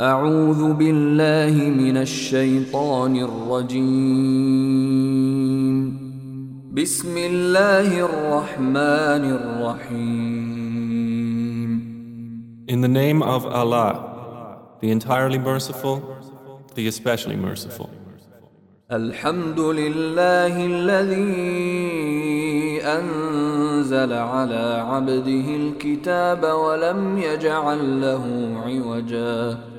أعوذ 0.00 0.72
بالله 0.74 1.54
من 1.70 1.96
الشيطان 1.96 3.16
الرجيم. 3.16 3.84
بسم 6.74 7.16
الله 7.16 8.00
الرحمن 8.02 9.24
الرحيم. 9.38 10.34
In 12.66 12.80
the 12.80 12.88
name 12.88 13.22
of 13.22 13.46
Allah, 13.46 13.94
the 14.82 14.90
entirely 14.90 15.38
merciful, 15.38 16.02
the 16.74 16.88
especially 16.88 17.36
merciful. 17.36 17.88
الحمد 18.90 19.60
لله 19.60 20.66
الذي 20.66 21.22
أنزل 22.82 24.12
على 24.12 24.84
عبده 24.90 25.56
الكتاب 25.56 26.42
ولم 26.42 27.18
يجعل 27.18 28.00
له 28.00 28.24
عوجا 28.66 29.73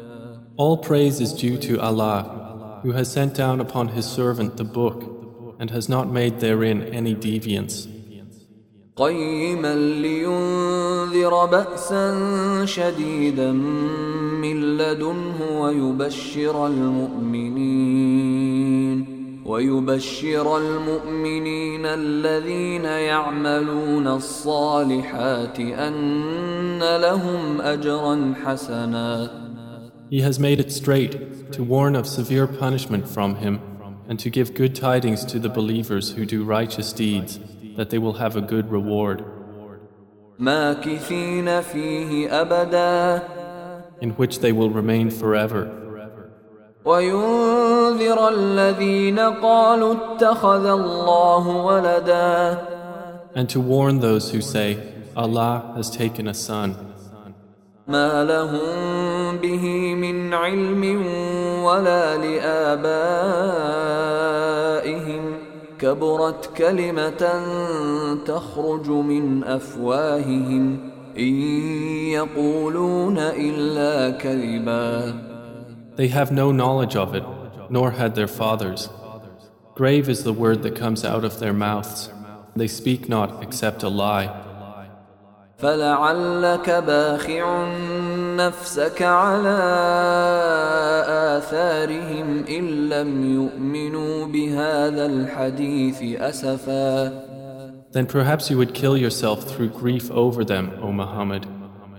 All 0.57 0.77
praise 0.77 1.19
is 1.19 1.33
due 1.33 1.57
to 1.57 1.81
Allah, 1.81 2.79
who 2.81 2.93
has 2.93 3.11
sent 3.11 3.33
down 3.33 3.59
upon 3.59 3.89
His 3.89 4.05
servant 4.05 4.55
the 4.55 4.63
book 4.63 5.03
and 5.59 5.69
has 5.69 5.89
not 5.89 6.07
made 6.09 6.39
therein 6.39 6.81
any 6.93 7.13
deviance. 7.13 7.87
قيما 8.95 9.75
لينذر 9.75 11.45
بأسا 11.45 12.65
شديدا 12.65 13.51
من 13.51 14.77
لدنه 14.77 15.61
ويبشر 15.61 16.67
المؤمنين 16.67 18.25
ويبشر 19.45 20.57
المؤمنين 20.57 21.85
الذين 21.85 22.85
يعملون 22.85 24.07
الصالحات 24.07 25.59
أن 25.59 26.79
لهم 26.97 27.61
أجرا 27.61 28.33
حسنا 28.45 29.44
He 30.10 30.20
has 30.22 30.38
made 30.38 30.58
it 30.58 30.72
straight 30.72 31.52
to 31.52 31.62
warn 31.62 31.94
of 31.94 32.06
severe 32.06 32.46
punishment 32.46 33.08
from 33.08 33.36
Him 33.36 33.60
and 34.08 34.18
to 34.18 34.28
give 34.28 34.54
good 34.54 34.74
tidings 34.74 35.24
to 35.26 35.38
the 35.38 35.48
believers 35.48 36.12
who 36.12 36.26
do 36.26 36.42
righteous 36.42 36.92
deeds 36.92 37.38
that 37.76 37.90
they 37.90 37.98
will 37.98 38.14
have 38.14 38.36
a 38.36 38.40
good 38.40 38.70
reward. 38.70 39.24
ماكثين 40.38 41.60
فيه 41.60 42.40
أبدا 42.40 43.22
in 44.00 44.10
which 44.10 44.40
they 44.40 44.52
will 44.52 44.70
remain 44.70 45.10
forever. 45.10 45.70
وينذر 46.84 48.28
الذين 48.28 49.18
قالوا 49.18 49.94
اتخذ 49.94 50.66
الله 50.66 51.48
ولدا 51.48 52.58
And 53.34 53.48
to 53.48 53.60
warn 53.60 54.00
those 54.00 54.32
who 54.32 54.40
say, 54.40 54.78
Allah 55.16 55.72
has 55.76 55.90
taken 55.90 56.26
a 56.26 56.34
son. 56.34 56.74
ما 57.88 58.24
لهم 58.24 59.23
به 59.41 59.95
من 59.95 60.33
علم 60.33 61.05
ولا 61.63 62.17
لآبائهم 62.17 63.45
كبرت 65.79 66.49
كلمة 66.57 67.43
تخرج 68.25 68.89
من 68.89 69.43
أفواههم 69.43 70.79
إن 71.17 71.41
يقولون 72.11 73.17
إلا 73.17 74.09
كذبا 74.17 75.13
They 75.95 76.09
have 76.09 76.31
no 76.31 76.51
knowledge 76.51 76.95
of 76.97 77.15
it, 77.15 77.23
nor 77.69 77.91
had 77.91 78.15
their 78.15 78.27
fathers. 78.27 78.89
Grave 79.75 80.09
is 80.09 80.23
the 80.23 80.33
word 80.33 80.61
that 80.63 80.75
comes 80.75 81.05
out 81.05 81.23
of 81.23 81.39
their 81.39 81.53
mouths. 81.53 82.09
They 82.55 82.67
speak 82.67 83.07
not 83.09 83.41
except 83.43 83.83
a 83.83 83.89
lie. 83.89 84.29
فلعلك 85.57 86.69
باخع 86.69 87.67
نفسك 88.35 89.01
على 89.01 89.59
آثارهم 91.37 92.45
إن 92.49 92.89
لم 92.89 93.33
يؤمنوا 93.33 94.25
بهذا 94.25 95.05
الحديث 95.05 96.21
أسفا 96.21 97.35
Then 97.91 98.05
perhaps 98.05 98.49
you 98.49 98.57
would 98.57 98.73
kill 98.73 98.97
yourself 98.97 99.45
through 99.49 99.69
grief 99.69 100.11
over 100.11 100.43
them, 100.43 100.71
O 100.81 100.91
Muhammad, 100.91 101.47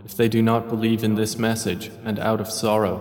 if 0.05 0.15
they 0.15 0.29
do 0.29 0.43
not 0.43 0.69
believe 0.69 1.03
in 1.03 1.15
this 1.15 1.39
message 1.39 1.91
and 2.05 2.19
out 2.19 2.41
of 2.41 2.51
sorrow. 2.51 2.97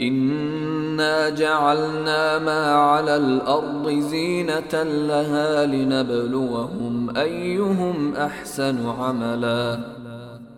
إنا 0.00 1.28
جعلنا 1.30 2.38
ما 2.38 2.74
على 2.74 3.16
الأرض 3.16 3.90
زينة 3.90 4.82
لها 4.82 5.66
لنبلوهم 5.66 7.16
أيهم 7.16 8.14
أحسن 8.16 8.86
عملا 8.86 9.78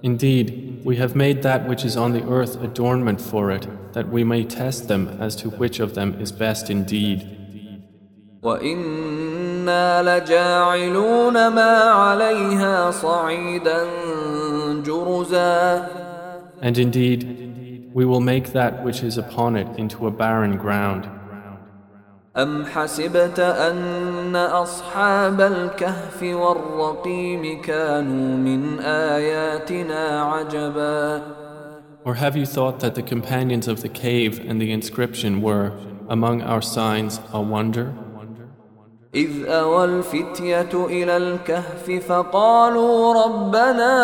Indeed, 0.03 0.81
we 0.85 0.95
have 0.95 1.15
made 1.15 1.43
that 1.43 1.67
which 1.67 1.83
is 1.83 1.97
on 1.97 2.13
the 2.13 2.25
earth 2.27 2.61
adornment 2.63 3.19
for 3.19 3.51
it, 3.51 3.67
that 3.93 4.07
we 4.09 4.23
may 4.23 4.43
test 4.43 4.87
them 4.87 5.17
as 5.19 5.35
to 5.37 5.49
which 5.49 5.79
of 5.79 5.93
them 5.95 6.19
is 6.21 6.31
best 6.31 6.69
indeed. 6.69 7.35
وإنا 8.43 10.03
لجاعلون 10.03 11.47
ما 11.47 11.79
عليها 11.91 12.91
صعيدا 12.91 13.85
جرزا 14.83 15.85
And 16.61 16.77
indeed, 16.77 17.91
we 17.93 18.05
will 18.05 18.21
make 18.21 18.53
that 18.53 18.83
which 18.83 19.03
is 19.03 19.17
upon 19.17 19.55
it 19.55 19.67
into 19.77 20.07
a 20.07 20.11
barren 20.11 20.57
ground. 20.57 21.09
أم 22.37 22.65
حسبت 22.65 23.39
أن 23.39 24.22
أصحاب 24.35 25.41
الكهف 25.41 26.23
والرقيم 26.23 27.61
كانوا 27.61 28.37
من 28.37 28.79
آياتنا 28.79 30.21
عجبا 30.21 31.21
Or 32.05 32.15
have 32.15 32.35
you 32.35 32.45
thought 32.45 32.79
that 32.79 32.95
the 32.95 33.03
companions 33.03 33.67
of 33.67 33.81
the 33.81 33.89
cave 33.89 34.39
and 34.47 34.61
the 34.61 34.71
inscription 34.71 35.41
were, 35.41 35.73
among 36.07 36.41
our 36.41 36.61
signs, 36.61 37.19
a 37.33 37.41
wonder? 37.41 37.93
إذ 39.15 39.45
أوى 39.45 39.85
الفتية 39.85 40.69
إلى 40.73 41.17
الكهف 41.17 41.91
فقالوا 42.07 43.25
ربنا 43.25 43.95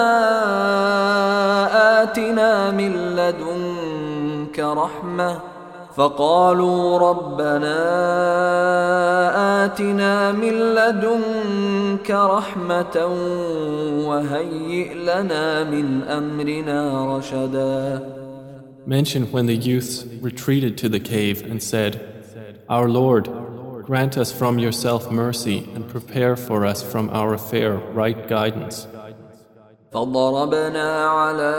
آتنا 2.03 2.71
من 2.71 2.91
لدنك 3.15 4.59
رحمة 4.59 5.48
فقالوا 5.95 6.99
ربنا 6.99 7.77
آتنا 9.65 10.31
من 10.31 10.53
لدنك 10.75 12.11
رحمة 12.11 13.05
وهيئ 14.07 14.93
لنا 14.93 15.63
من 15.63 16.03
أمرنا 16.03 17.17
رشدا 17.17 18.15
Mention 18.87 19.31
when 19.31 19.47
the 19.47 19.55
youths 19.55 20.05
retreated 20.21 20.77
to 20.77 20.87
the 20.89 20.99
cave 20.99 21.41
and 21.49 21.63
said, 21.63 21.91
Our 22.69 22.87
Lord, 22.87 23.27
grant 23.83 24.15
us 24.15 24.31
from 24.31 24.59
yourself 24.59 25.09
mercy 25.09 25.67
and 25.73 25.89
prepare 25.89 26.35
for 26.35 26.67
us 26.67 26.83
from 26.83 27.09
our 27.09 27.33
affair 27.33 27.77
right 27.93 28.27
guidance. 28.27 28.85
فضربنا 29.92 31.06
على 31.06 31.54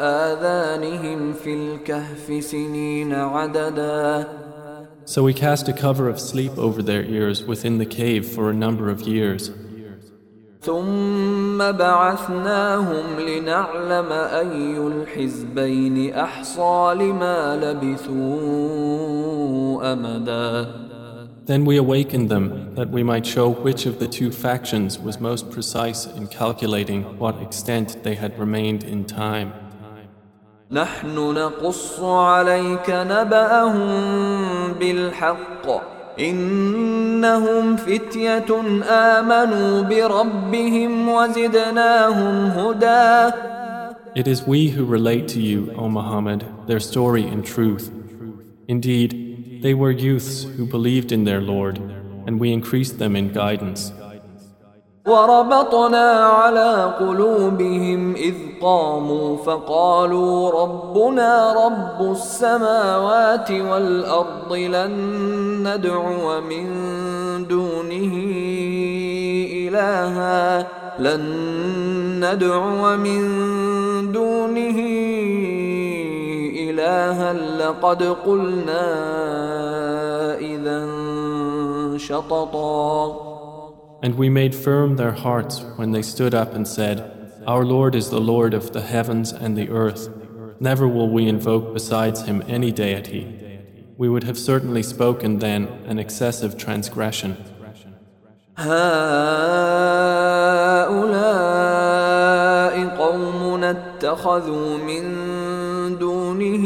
آذانهم 0.00 1.32
في 1.32 1.54
الكهف 1.54 2.44
سنين 2.44 3.14
عددا 3.14 4.28
So 5.06 5.24
we 5.24 5.34
cast 5.34 5.68
a 5.68 5.72
cover 5.72 6.08
of 6.08 6.20
sleep 6.20 6.56
over 6.56 6.82
their 6.82 7.02
ears 7.02 7.42
within 7.44 7.78
the 7.78 7.86
cave 7.86 8.24
for 8.26 8.48
a 8.50 8.54
number 8.54 8.88
of 8.90 9.02
years. 9.02 9.50
ثم 10.62 11.72
بعثناهم 11.72 13.20
لنعلم 13.20 14.12
أي 14.12 14.78
الحزبين 14.78 16.14
أحصى 16.14 16.94
لما 16.94 17.56
لبثوا 17.56 18.22
أمدا 19.92 20.89
Then 21.49 21.63
we 21.65 21.77
awakened 21.77 22.29
them 22.29 22.73
that 22.75 22.89
we 22.89 23.03
might 23.03 23.25
show 23.25 23.49
which 23.49 23.85
of 23.85 23.99
the 23.99 24.07
two 24.07 24.31
factions 24.31 24.97
was 24.97 25.19
most 25.19 25.51
precise 25.51 26.05
in 26.05 26.27
calculating 26.27 27.03
what 27.19 27.41
extent 27.41 28.03
they 28.03 28.15
had 28.15 28.39
remained 28.39 28.83
in 28.83 29.05
time. 29.05 29.53
نحن 30.71 31.15
نقص 31.15 31.99
عليك 31.99 32.89
نبأهم 32.89 33.93
بالحق 34.73 35.67
إنهم 36.19 37.75
فتية 37.75 38.45
آمنوا 38.89 39.81
بربهم 39.81 41.09
وزدناهم 41.09 42.45
هدى 42.45 43.33
It 44.15 44.27
is 44.29 44.47
we 44.47 44.69
who 44.69 44.85
relate 44.85 45.27
to 45.29 45.41
you, 45.41 45.73
O 45.77 45.89
Muhammad, 45.89 46.45
their 46.67 46.79
story 46.79 47.27
in 47.27 47.43
truth. 47.43 47.91
Indeed, 48.69 49.28
they 49.61 49.73
were 49.73 49.91
youths 49.91 50.43
who 50.43 50.65
believed 50.65 51.11
in 51.11 51.23
their 51.23 51.41
Lord, 51.41 51.77
and 52.27 52.39
we 52.39 52.53
increased 52.53 52.99
them 52.99 53.15
in 53.15 53.31
guidance. 53.33 53.91
وربطنا 55.07 56.11
على 56.25 56.93
قلوبهم 56.99 58.15
إذ 58.15 58.35
قاموا 58.61 59.37
فقالوا 59.37 60.63
ربنا 60.63 61.53
رب 61.65 62.11
السماوات 62.11 63.51
والأرض 63.51 64.53
لن 64.53 64.93
ندعو 65.67 66.41
من 66.41 66.67
دونه 67.47 68.13
إلها 69.53 70.67
لن 70.99 71.23
ندعو 72.25 72.97
من 72.97 73.21
دونه 74.11 74.79
إلها 74.79 75.48
لقد 76.79 78.03
قلنا 78.03 78.87
إذا 80.39 80.87
شططا 81.97 83.35
And 84.03 84.15
we 84.15 84.29
made 84.29 84.53
firm 84.53 84.97
their 84.97 85.13
hearts 85.13 85.63
when 85.77 85.91
they 85.91 86.01
stood 86.01 86.33
up 86.35 86.53
and 86.53 86.67
said, 86.67 87.11
Our 87.47 87.65
Lord 87.65 87.95
is 87.95 88.09
the 88.09 88.21
Lord 88.21 88.53
of 88.53 88.71
the 88.71 88.81
heavens 88.81 89.31
and 89.31 89.57
the 89.57 89.69
earth. 89.69 90.09
Never 90.59 90.87
will 90.87 91.09
we 91.09 91.27
invoke 91.27 91.73
besides 91.73 92.21
him 92.23 92.43
any 92.47 92.71
deity. 92.71 93.23
We 93.97 94.09
would 94.09 94.23
have 94.23 94.37
certainly 94.37 94.83
spoken 94.83 95.39
then 95.39 95.67
an 95.87 95.97
excessive 95.99 96.57
transgression. 96.57 97.37
هؤلاء 98.57 98.75
قوم 102.97 103.63
اتخذوا 103.63 104.77
من 104.77 105.38
دونه 106.39 106.65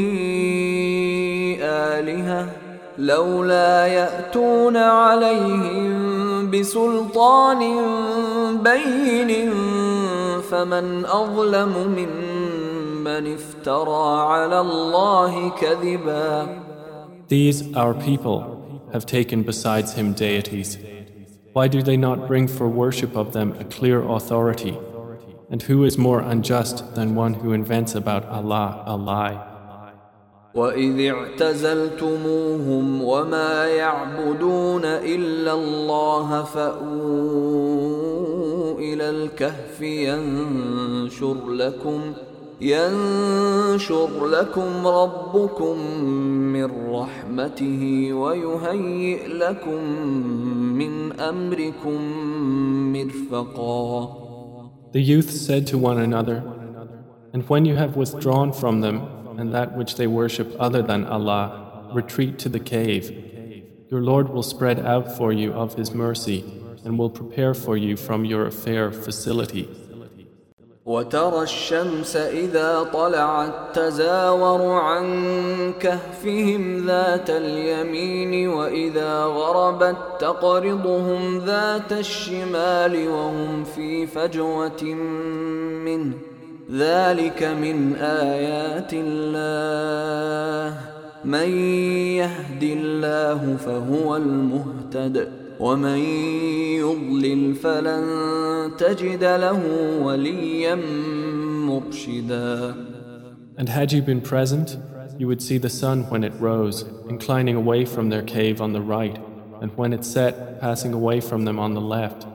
آلهة 1.61 2.49
لولا 2.97 3.87
يأتون 3.87 4.77
عليهم 4.77 6.51
بسلطان 6.51 7.61
بين 8.63 9.51
فمن 10.41 11.05
أظلم 11.05 11.73
ممن 11.97 13.33
افترى 13.33 14.21
على 14.31 14.59
الله 14.61 15.49
كذبا 15.49 16.47
These 17.27 17.75
our 17.75 17.93
people 17.93 18.39
have 18.91 19.05
taken 19.05 19.43
besides 19.43 19.93
him 19.93 20.13
deities. 20.13 20.79
Why 21.53 21.67
do 21.67 21.83
they 21.83 21.97
not 21.97 22.27
bring 22.27 22.47
for 22.47 22.67
worship 22.67 23.15
of 23.15 23.33
them 23.33 23.49
a 23.59 23.65
clear 23.65 23.99
authority? 24.01 24.75
And 25.51 25.61
who 25.63 25.83
is 25.83 25.95
more 25.97 26.21
unjust 26.21 26.95
than 26.95 27.15
one 27.15 27.35
who 27.35 27.53
invents 27.53 27.93
about 27.95 28.25
Allah 28.25 28.83
a 28.85 28.95
lie? 28.95 29.52
وإذ 30.54 31.10
اعتزلتموهم 31.14 33.02
وما 33.02 33.66
يعبدون 33.66 34.84
إلا 34.84 35.52
الله 35.52 36.42
فأووا 36.42 38.04
إلى 38.78 39.10
الكهف 39.10 39.80
ينشر 39.80 41.48
لكم 41.48 42.00
ينشر 42.60 44.26
لكم 44.26 44.86
ربكم 44.86 45.78
من 46.52 46.70
رحمته 46.90 48.12
ويهيئ 48.12 49.26
لكم 49.26 49.84
من 50.78 51.20
أمركم 51.20 52.00
مرفقا 52.92 54.24
The 54.92 55.02
youth 55.02 55.30
said 55.32 55.66
to 55.66 55.76
one 55.76 55.98
another, 55.98 56.44
And 57.32 57.42
when 57.48 57.64
you 57.64 57.74
have 57.74 57.96
withdrawn 57.96 58.52
from 58.52 58.80
them 58.80 59.23
and 59.37 59.53
that 59.53 59.75
which 59.75 59.95
they 59.95 60.07
worship 60.07 60.55
other 60.59 60.81
than 60.81 61.05
Allah, 61.05 61.89
retreat 61.93 62.39
to 62.39 62.49
the 62.49 62.59
cave. 62.59 63.05
Your 63.89 64.01
Lord 64.01 64.29
will 64.29 64.43
spread 64.43 64.79
out 64.85 65.17
for 65.17 65.31
you 65.33 65.53
of 65.53 65.75
His 65.75 65.93
mercy 65.93 66.43
and 66.83 66.97
will 66.97 67.09
prepare 67.09 67.53
for 67.53 67.75
you 67.77 67.97
from 67.97 68.25
your 68.25 68.45
affair 68.45 68.91
facility. 68.91 69.67
وترى 70.85 71.43
الشمس 71.43 72.15
إذا 72.15 72.83
طلعت 72.93 73.75
تزاور 73.75 74.61
عن 74.71 75.73
كهفهم 75.79 76.87
ذات 76.87 77.29
اليمين 77.29 78.47
وإذا 78.47 79.23
غربت 79.23 79.97
تقرضهم 80.19 81.37
ذات 81.45 81.91
الشمال 81.91 83.07
وهم 83.09 83.63
في 83.63 84.07
فجوة 84.07 84.83
منه 85.85 86.13
ذلك 86.71 87.43
من 87.43 87.95
آيات 87.95 88.91
الله 88.93 90.77
من 91.25 91.49
يهد 92.21 92.63
الله 92.63 93.57
فهو 93.57 94.17
المهتد 94.17 95.29
ومن 95.59 95.97
يضلل 96.79 97.55
فلن 97.55 98.03
تجد 98.77 99.23
له 99.23 99.61
وليا 100.01 100.75
مرشدا 101.65 102.75
And 103.57 103.67
had 103.67 103.91
you 103.91 104.01
been 104.01 104.21
present, 104.21 104.77
you 105.17 105.27
would 105.27 105.41
see 105.41 105.57
the 105.57 105.69
sun 105.69 106.09
when 106.09 106.23
it 106.23 106.31
rose, 106.39 106.85
inclining 107.09 107.57
away 107.57 107.83
from 107.83 108.07
their 108.07 108.21
cave 108.21 108.61
on 108.61 108.71
the 108.71 108.79
right, 108.79 109.19
and 109.61 109.75
when 109.75 109.91
it 109.91 110.05
set, 110.05 110.61
passing 110.61 110.93
away 110.93 111.19
from 111.19 111.43
them 111.43 111.59
on 111.59 111.73
the 111.73 111.81
left, 111.81 112.25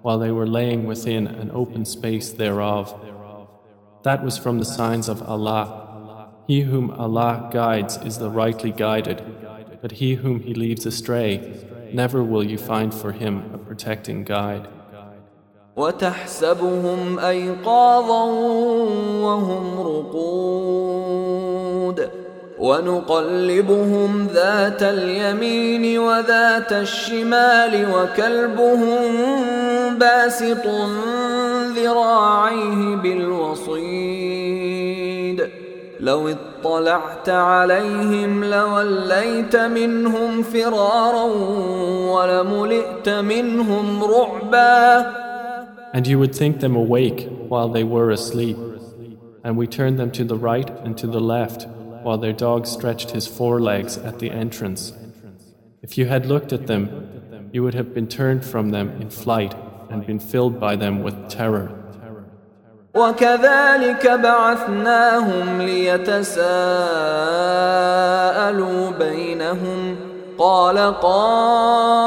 while 0.00 0.18
they 0.18 0.30
were 0.30 0.46
laying 0.46 0.86
within 0.86 1.26
an 1.26 1.50
open 1.52 1.84
space 1.84 2.30
thereof. 2.30 2.98
That 4.04 4.24
was 4.24 4.38
from 4.38 4.58
the 4.58 4.64
signs 4.64 5.08
of 5.08 5.22
Allah. 5.22 6.28
He 6.46 6.62
whom 6.62 6.90
Allah 6.90 7.50
guides 7.52 7.96
is 7.98 8.18
the 8.18 8.30
rightly 8.30 8.72
guided, 8.72 9.22
but 9.82 9.92
he 9.92 10.14
whom 10.14 10.40
He 10.40 10.54
leaves 10.54 10.86
astray, 10.86 11.66
never 11.92 12.22
will 12.24 12.44
you 12.44 12.58
find 12.58 12.94
for 12.94 13.12
him 13.12 13.50
a 13.54 13.58
protecting 13.58 14.24
guide. 14.24 14.68
وتحسبهم 15.76 17.18
أيقاظا 17.18 18.24
وهم 19.22 19.80
رقود 19.80 21.30
ونقلبهم 22.58 24.26
ذات 24.26 24.82
اليمين 24.82 25.98
وذات 25.98 26.72
الشمال 26.72 27.86
وكلبهم 27.94 29.00
باسط 29.98 30.66
ذراعيه 31.76 32.96
بالوصيد 32.96 34.30
لو 36.00 36.28
اطلعت 36.28 37.28
عليهم 37.28 38.44
لوليت 38.44 39.56
منهم 39.56 40.42
فرارا 40.42 41.24
ولملئت 42.14 43.08
منهم 43.08 44.04
رعبا 44.04 45.20
And 45.92 46.06
you 46.06 46.18
would 46.20 46.34
think 46.34 46.60
them 46.60 46.76
awake 46.76 47.28
while 47.48 47.68
they 47.68 47.82
were 47.82 48.10
asleep. 48.10 48.56
And 49.44 49.56
we 49.56 49.66
turned 49.66 49.98
them 49.98 50.12
to 50.12 50.24
the 50.24 50.36
right 50.36 50.70
and 50.84 50.96
to 50.98 51.08
the 51.08 51.20
left 51.20 51.66
while 52.04 52.18
their 52.18 52.32
dog 52.32 52.66
stretched 52.66 53.10
his 53.10 53.26
forelegs 53.26 53.98
at 53.98 54.20
the 54.20 54.30
entrance. 54.30 54.92
If 55.82 55.98
you 55.98 56.06
had 56.06 56.26
looked 56.26 56.52
at 56.52 56.68
them, 56.68 56.82
you 57.52 57.64
would 57.64 57.74
have 57.74 57.92
been 57.92 58.06
turned 58.06 58.44
from 58.44 58.70
them 58.70 58.88
in 59.02 59.10
flight 59.10 59.52
and 59.90 60.06
been 60.06 60.18
filled 60.18 60.60
by 60.60 60.76
them 60.76 61.02
with 61.02 61.28
terror. 61.28 61.70
وكذلك 62.94 64.06
بعثناهم 64.10 65.62
ليتساءلوا 65.62 66.50
بينهم 68.98 69.96
قال 70.38 70.78
قائل 71.00 72.00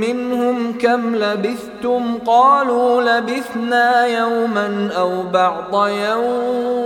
منهم 0.00 0.78
كم 0.78 1.16
لبثتم 1.16 2.18
قالوا 2.26 3.02
لبثنا 3.02 4.06
يوما 4.06 4.90
او 4.96 5.22
بعض 5.22 5.88
يوم 5.88 6.85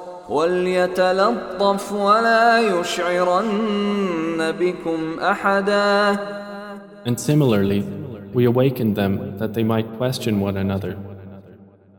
وليتلطف 0.30 1.92
ولا 1.92 2.80
يشعرن 2.80 4.52
بكم 4.52 5.20
احدا 5.20 6.16
And 7.04 7.20
similarly, 7.20 7.82
we 8.34 8.44
awakened 8.44 8.96
them 8.96 9.38
that 9.38 9.54
they 9.54 9.62
might 9.62 9.96
question 9.96 10.40
one 10.40 10.56
another. 10.56 10.98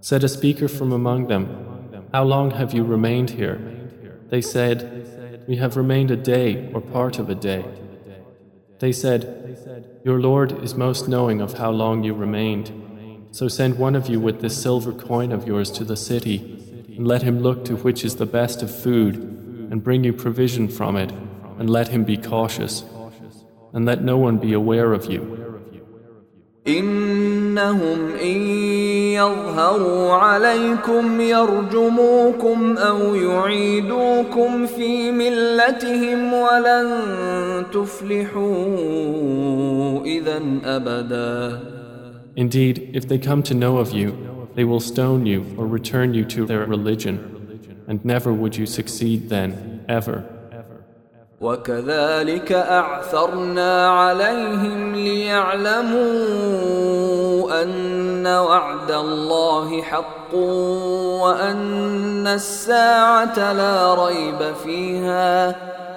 Said 0.02 0.26
a 0.26 0.28
speaker 0.28 0.68
from 0.68 0.92
among 0.92 1.28
them, 1.28 1.44
How 2.14 2.26
long 2.26 2.52
have 2.52 2.74
you 2.74 2.84
remained 2.84 3.30
here? 3.30 3.58
They 4.30 4.42
said, 4.42 5.46
We 5.48 5.56
have 5.56 5.78
remained 5.78 6.12
a 6.12 6.18
day 6.18 6.70
or 6.74 6.82
part 6.82 7.20
of 7.20 7.30
a 7.30 7.36
day. 7.36 7.64
They 8.80 8.92
said, 8.92 9.22
Your 10.04 10.20
Lord 10.20 10.62
is 10.62 10.76
most 10.76 11.08
knowing 11.08 11.40
of 11.40 11.54
how 11.54 11.72
long 11.72 12.04
you 12.04 12.14
remained. 12.14 12.68
So 13.32 13.48
send 13.48 13.80
one 13.80 13.96
of 13.96 14.10
you 14.10 14.20
with 14.20 14.42
this 14.42 14.62
silver 14.62 14.92
coin 14.92 15.32
of 15.32 15.48
yours 15.48 15.72
to 15.72 15.86
the 15.86 15.96
city 15.96 16.38
and 17.02 17.08
let 17.08 17.22
him 17.22 17.40
look 17.40 17.66
to 17.66 17.76
which 17.76 18.04
is 18.04 18.16
the 18.16 18.26
best 18.26 18.62
of 18.62 18.70
food, 18.70 19.16
and 19.70 19.84
bring 19.84 20.04
you 20.04 20.14
provision 20.14 20.68
from 20.68 20.96
it, 20.96 21.12
and 21.60 21.70
let 21.70 21.90
him 21.90 22.04
be 22.04 22.18
cautious, 22.18 22.84
and 23.74 23.86
let 23.86 24.02
no 24.04 24.18
one 24.18 24.38
be 24.38 24.54
aware 24.54 24.94
of 24.94 25.06
you. 25.12 25.22
إن 26.68 27.08
إنهم 27.58 28.12
إن 28.22 28.38
يظهروا 29.18 30.12
عليكم 30.12 31.22
يرجموكم 31.22 32.78
أو 32.78 33.16
يعيدوكم 33.16 34.66
في 34.66 35.12
ملتهم 35.12 36.34
ولن 36.34 37.04
تفلحوا 37.74 38.46
إذا 40.06 40.42
أبدا 40.64 41.60
Indeed, 42.36 42.92
if 42.94 43.08
they 43.08 43.18
come 43.18 43.42
to 43.42 43.56
know 43.56 43.78
of 43.78 43.92
you, 43.92 44.14
they 44.56 44.64
will 44.64 44.80
stone 44.80 45.26
you 45.26 45.46
or 45.58 45.68
return 45.68 46.14
you 46.14 46.26
to 46.26 46.46
their 46.46 46.66
religion, 46.66 47.16
and 47.88 48.04
never 48.04 48.34
would 48.34 48.56
you 48.58 48.66
succeed 48.66 49.30
then, 49.30 49.86
ever. 49.88 50.24
وكذلك 51.42 52.52
أعثرنا 52.52 53.88
عليهم 53.90 54.96
ليعلموا 54.96 55.98
أن 57.64 58.28
وعد 58.28 58.92
الله 58.92 59.82
حق 59.82 60.34
وأن 61.24 62.28
الساعة 62.28 63.54
لا 63.54 64.06
ريب 64.06 64.54
فيها 64.64 65.56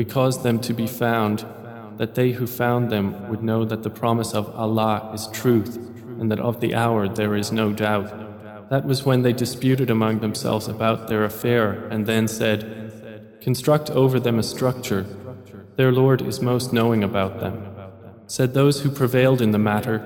we 0.00 0.04
caused 0.06 0.42
them 0.42 0.58
to 0.58 0.72
be 0.72 0.86
found, 0.86 1.44
that 1.98 2.14
they 2.14 2.30
who 2.30 2.46
found 2.46 2.88
them 2.88 3.28
would 3.28 3.42
know 3.42 3.66
that 3.66 3.82
the 3.82 3.90
promise 3.90 4.32
of 4.32 4.48
Allah 4.56 5.10
is 5.12 5.26
truth, 5.26 5.76
and 6.18 6.30
that 6.30 6.40
of 6.40 6.58
the 6.60 6.74
hour 6.74 7.06
there 7.06 7.36
is 7.36 7.52
no 7.52 7.74
doubt. 7.74 8.08
That 8.70 8.86
was 8.86 9.04
when 9.04 9.20
they 9.20 9.34
disputed 9.34 9.90
among 9.90 10.20
themselves 10.20 10.68
about 10.68 11.08
their 11.08 11.22
affair, 11.22 11.86
and 11.90 12.06
then 12.06 12.28
said, 12.28 13.36
Construct 13.42 13.90
over 13.90 14.18
them 14.18 14.38
a 14.38 14.42
structure. 14.42 15.04
Their 15.76 15.92
Lord 15.92 16.22
is 16.22 16.40
most 16.40 16.72
knowing 16.72 17.04
about 17.04 17.40
them. 17.40 17.56
Said 18.26 18.54
those 18.54 18.80
who 18.80 18.90
prevailed 18.90 19.42
in 19.42 19.50
the 19.50 19.58
matter, 19.58 19.98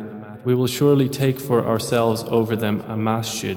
We 0.44 0.56
will 0.56 0.66
surely 0.66 1.08
take 1.08 1.38
for 1.38 1.64
ourselves 1.64 2.24
over 2.24 2.56
them 2.56 2.80
a 2.88 2.96
masjid. 2.96 3.56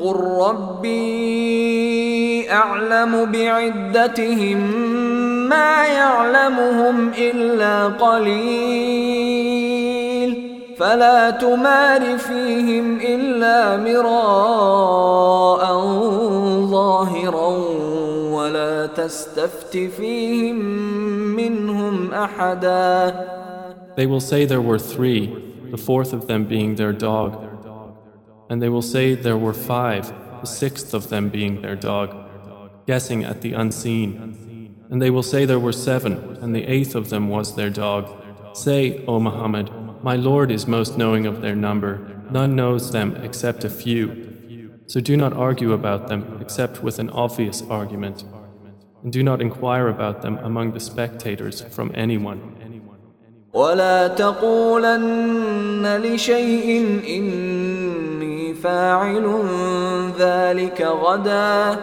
قل 0.00 0.16
ربي 0.40 1.80
أعلم 2.50 3.32
بعدتهم 3.32 4.58
ما 5.48 5.86
يعلمهم 5.86 7.08
إلا 7.18 7.86
قليل 7.86 9.20
فلا 10.78 11.30
تمار 11.30 12.18
فيهم 12.18 13.00
إلا 13.00 13.76
مراء 13.76 15.62
ظاهرا 16.70 17.48
ولا 18.32 18.86
تستفت 18.86 19.76
فيهم 19.76 20.56
منهم 21.36 22.12
أحدا 22.12 23.14
They 23.96 24.06
will 24.06 24.20
say 24.20 24.46
there 24.46 24.62
were 24.62 24.78
three, 24.78 25.34
the 25.70 25.76
fourth 25.76 26.12
of 26.14 26.26
them 26.26 26.44
being 26.44 26.76
their 26.76 26.92
dog. 26.92 27.49
And 28.49 28.61
they 28.61 28.69
will 28.69 28.81
say 28.81 29.15
there 29.15 29.37
were 29.37 29.53
five, 29.53 30.13
the 30.41 30.47
sixth 30.47 30.93
of 30.93 31.09
them 31.09 31.29
being 31.29 31.61
their 31.61 31.75
dog, 31.75 32.09
guessing 32.85 33.23
at 33.23 33.41
the 33.41 33.53
unseen. 33.53 34.75
And 34.89 35.01
they 35.01 35.09
will 35.09 35.23
say 35.23 35.45
there 35.45 35.59
were 35.59 35.73
seven, 35.73 36.37
and 36.41 36.55
the 36.55 36.65
eighth 36.65 36.93
of 36.95 37.09
them 37.09 37.29
was 37.29 37.55
their 37.55 37.71
dog. 37.71 38.03
Say, 38.53 39.03
O 39.07 39.19
Muhammad, 39.19 39.71
my 40.03 40.15
Lord 40.15 40.51
is 40.51 40.67
most 40.67 40.97
knowing 40.97 41.25
of 41.25 41.41
their 41.41 41.55
number. 41.55 41.91
None 42.29 42.55
knows 42.55 42.91
them 42.91 43.15
except 43.23 43.63
a 43.63 43.69
few. 43.69 44.05
So 44.87 44.99
do 44.99 45.17
not 45.17 45.33
argue 45.33 45.73
about 45.73 46.07
them 46.07 46.37
except 46.39 46.83
with 46.83 46.99
an 46.99 47.09
obvious 47.09 47.63
argument. 47.63 48.23
And 49.01 49.11
do 49.11 49.23
not 49.23 49.41
inquire 49.41 49.87
about 49.87 50.21
them 50.21 50.37
among 50.39 50.73
the 50.73 50.79
spectators 50.79 51.61
from 51.75 51.91
anyone. 51.95 52.39
ولا 53.53 54.07
تقولن 54.07 55.85
لشيء 55.97 56.67
إني 57.07 57.68
فاعل 58.62 59.26
ذلك 60.18 60.82
غدا. 60.82 61.76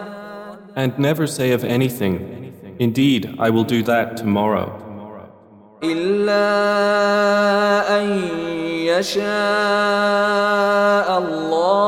And 0.76 0.98
never 0.98 1.26
say 1.26 1.50
of 1.52 1.64
anything, 1.64 2.38
Indeed, 2.78 3.34
I 3.40 3.50
will 3.50 3.64
do 3.64 3.82
that 3.82 4.16
tomorrow. 4.16 4.70
إلا 5.82 6.46
أن 8.00 8.20
يشاء 8.86 9.18
الله. 11.18 11.78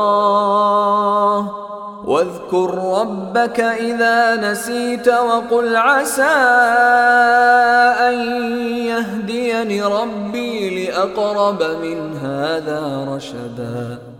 واذكر 2.05 2.69
ربك 2.99 3.59
إذا 3.59 4.51
نسيت 4.51 5.07
وقل 5.07 5.75
عسى 5.75 6.23
أن 8.09 8.13
يهديني 8.91 9.83
ربي 9.83 10.85
لأقرب 10.85 11.63
من 11.63 12.17
هذا 12.17 13.05
رشدا. 13.15 14.10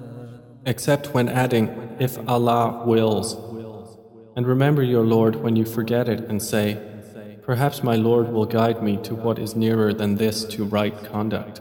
Except 0.64 1.14
when 1.14 1.28
adding, 1.28 1.96
if 1.98 2.18
Allah 2.28 2.84
wills. 2.86 3.36
And 4.36 4.46
remember 4.46 4.82
your 4.82 5.04
Lord 5.04 5.36
when 5.36 5.56
you 5.56 5.64
forget 5.64 6.08
it 6.08 6.20
and 6.28 6.42
say, 6.42 6.78
Perhaps 7.42 7.84
my 7.84 7.94
Lord 7.94 8.32
will 8.32 8.44
guide 8.44 8.82
me 8.82 8.96
to 9.04 9.14
what 9.14 9.38
is 9.38 9.54
nearer 9.54 9.94
than 9.94 10.16
this 10.16 10.44
to 10.44 10.64
right 10.64 10.96
conduct. 11.04 11.60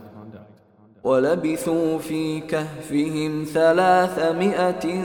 ولبثوا 1.03 1.98
في 1.98 2.39
كهفهم 2.39 3.44
ثلاثمائة 3.44 5.01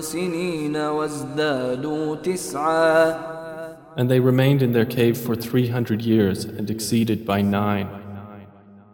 سنين 0.00 0.76
وازدادوا 0.76 2.16
تسعا 2.16 3.34
And 3.96 4.10
they 4.10 4.20
remained 4.20 4.60
in 4.60 4.72
their 4.72 4.84
cave 4.84 5.16
for 5.16 5.34
300 5.34 6.02
years 6.02 6.44
and 6.44 6.68
exceeded 6.68 7.24
by 7.24 7.40
nine. 7.40 7.88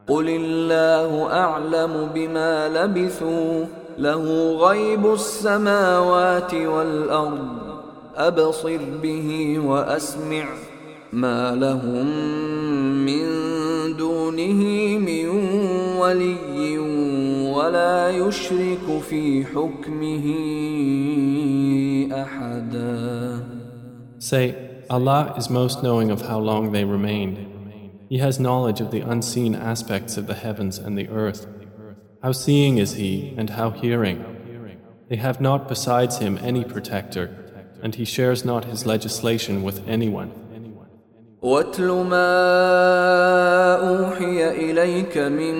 قل 0.06 0.28
الله 0.28 1.32
أعلم 1.32 2.10
بما 2.14 2.68
لبثوا 2.68 3.64
له 3.97 4.55
غيب 4.57 5.13
السماوات 5.13 6.53
والأرض 6.53 7.47
أبصر 8.15 8.79
به 9.03 9.59
وأسمع 9.59 10.45
ما 11.13 11.55
لهم 11.55 12.05
من 13.05 13.25
دونه 13.97 14.61
من 14.97 15.27
ولي 15.99 16.77
ولا 17.55 18.09
يشرك 18.09 19.01
في 19.09 19.45
حكمه 19.45 20.25
أحدا 22.11 23.45
Say, 24.19 24.55
Allah 24.89 25.35
is 25.37 25.49
most 25.51 25.83
knowing 25.83 26.09
of 26.09 26.23
how 26.23 26.39
long 26.39 26.71
they 26.71 26.83
remained. 26.83 27.37
He 28.09 28.17
has 28.19 28.39
knowledge 28.39 28.81
of 28.81 28.89
the 28.89 29.01
unseen 29.01 29.53
aspects 29.53 30.17
of 30.17 30.25
the 30.25 30.33
heavens 30.33 30.79
and 30.79 30.97
the 30.97 31.09
earth. 31.09 31.45
How 32.24 32.32
seeing 32.32 32.78
is 32.78 32.94
He 32.94 33.34
and 33.36 33.50
how 33.50 33.70
hearing. 33.70 34.24
They 35.08 35.16
have 35.16 35.40
not 35.40 35.68
besides 35.68 36.18
Him 36.18 36.38
any 36.42 36.64
protector, 36.64 37.26
and 37.82 37.94
He 37.94 38.04
shares 38.04 38.44
not 38.44 38.66
His 38.66 38.86
legislation 38.86 39.62
with 39.62 39.88
anyone. 39.88 40.30
واتل 41.42 41.88
ما 41.88 42.30
أوحي 43.88 44.70
إليك 44.70 45.18
من 45.18 45.54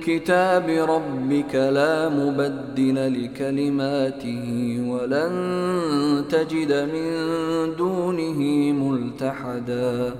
كتاب 0.00 0.68
ربك 0.68 1.54
لا 1.54 2.08
مبدل 2.08 3.24
لكلماته 3.24 4.78
ولن 4.88 6.24
تجد 6.28 6.72
من 6.72 7.76
دونه 7.76 8.38
ملتحدا 8.72 10.16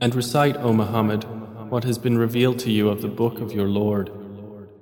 And 0.00 0.14
recite, 0.14 0.56
O 0.56 0.72
Muhammad, 0.72 1.24
what 1.70 1.84
has 1.84 1.98
been 1.98 2.16
revealed 2.18 2.58
to 2.60 2.70
you 2.70 2.88
of 2.88 3.02
the 3.02 3.08
book 3.08 3.38
of 3.40 3.52
your 3.52 3.68
Lord. 3.68 4.10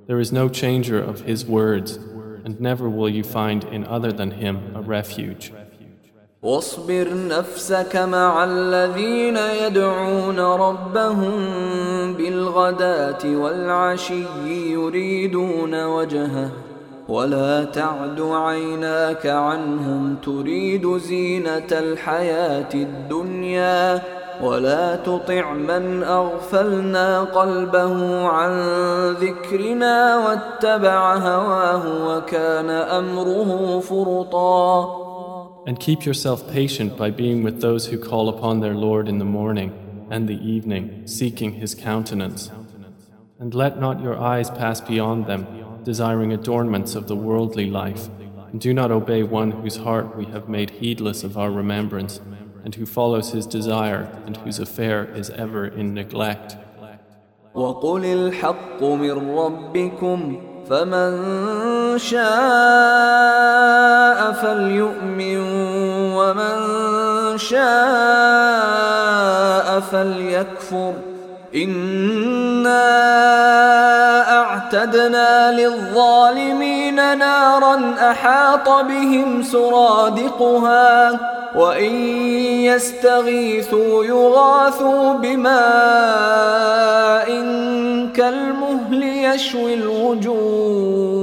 There 0.06 0.20
is 0.20 0.32
no 0.32 0.48
changer 0.48 1.00
of 1.02 1.22
His 1.22 1.44
words, 1.46 1.98
and 2.44 2.60
never 2.60 2.88
will 2.88 3.08
you 3.08 3.22
find 3.22 3.64
in 3.64 3.84
other 3.84 4.12
than 4.12 4.30
Him 4.32 4.72
a 4.74 4.82
refuge. 4.82 5.52
واصبر 6.42 7.08
نفسك 7.28 7.96
مع 7.96 8.44
الذين 8.44 9.36
يدعون 9.36 10.40
ربهم 10.40 11.34
بالغداة 12.14 13.18
والعشي 13.24 14.24
يريدون 14.72 15.84
وجهه 15.84 16.50
ولا 17.08 17.64
تعد 17.64 18.20
عيناك 18.20 19.26
عنهم 19.26 20.16
تريد 20.16 20.96
زينة 20.96 21.70
الحياة 21.72 22.74
الدنيا 22.74 24.02
ولا 24.42 24.96
تطع 24.96 25.52
من 25.52 26.02
أغفلنا 26.02 27.20
قلبه 27.20 28.26
عن 28.26 28.52
ذكرنا 29.12 30.18
واتبع 30.18 31.16
هواه 31.16 32.08
وكان 32.08 32.70
أمره 32.70 33.80
فرطا 33.80 35.00
And 35.66 35.78
keep 35.78 36.06
yourself 36.06 36.50
patient 36.50 36.96
by 36.96 37.10
being 37.10 37.42
with 37.42 37.60
those 37.60 37.88
who 37.88 37.98
call 37.98 38.30
upon 38.30 38.60
their 38.60 38.74
Lord 38.74 39.08
in 39.08 39.18
the 39.18 39.26
morning 39.26 39.70
and 40.10 40.26
the 40.26 40.40
evening, 40.42 41.06
seeking 41.06 41.52
His 41.52 41.74
countenance. 41.74 42.50
And 43.38 43.54
let 43.54 43.78
not 43.78 44.02
your 44.02 44.18
eyes 44.18 44.50
pass 44.50 44.80
beyond 44.80 45.26
them, 45.26 45.46
desiring 45.84 46.32
adornments 46.32 46.94
of 46.94 47.08
the 47.08 47.16
worldly 47.16 47.68
life. 47.70 48.08
And 48.50 48.60
do 48.60 48.72
not 48.72 48.90
obey 48.90 49.22
one 49.22 49.50
whose 49.50 49.76
heart 49.76 50.16
we 50.16 50.24
have 50.26 50.48
made 50.48 50.70
heedless 50.70 51.22
of 51.22 51.36
our 51.36 51.50
remembrance, 51.50 52.20
And 52.65 52.73
who 52.75 52.85
follows 52.85 53.31
his 53.31 53.45
desire, 53.45 54.09
and 54.25 54.35
whose 54.37 54.59
affair 54.59 55.05
is 55.15 55.29
ever 55.29 55.67
in 55.67 55.93
neglect. 55.93 56.57
وقل 57.55 58.05
الحق 58.05 58.83
من 58.83 59.37
ربكم 59.37 60.41
فمن 60.69 61.11
شاء 61.97 62.21
فليؤمن 64.31 65.37
ومن 66.17 66.57
شاء 67.37 67.65
فليكفر 69.79 70.93
انا 71.55 72.81
اعتدنا 74.41 75.51
للظالمين 75.51 77.17
نارا 77.17 77.95
احاط 78.11 78.69
بهم 78.69 79.43
سرادقها 79.43 81.19
وان 81.55 81.95
يستغيثوا 82.65 84.05
يغاثوا 84.05 85.13
بماء 85.13 85.55
كالمهل 88.13 89.03
يشوي 89.03 89.73
الوجوه 89.73 91.15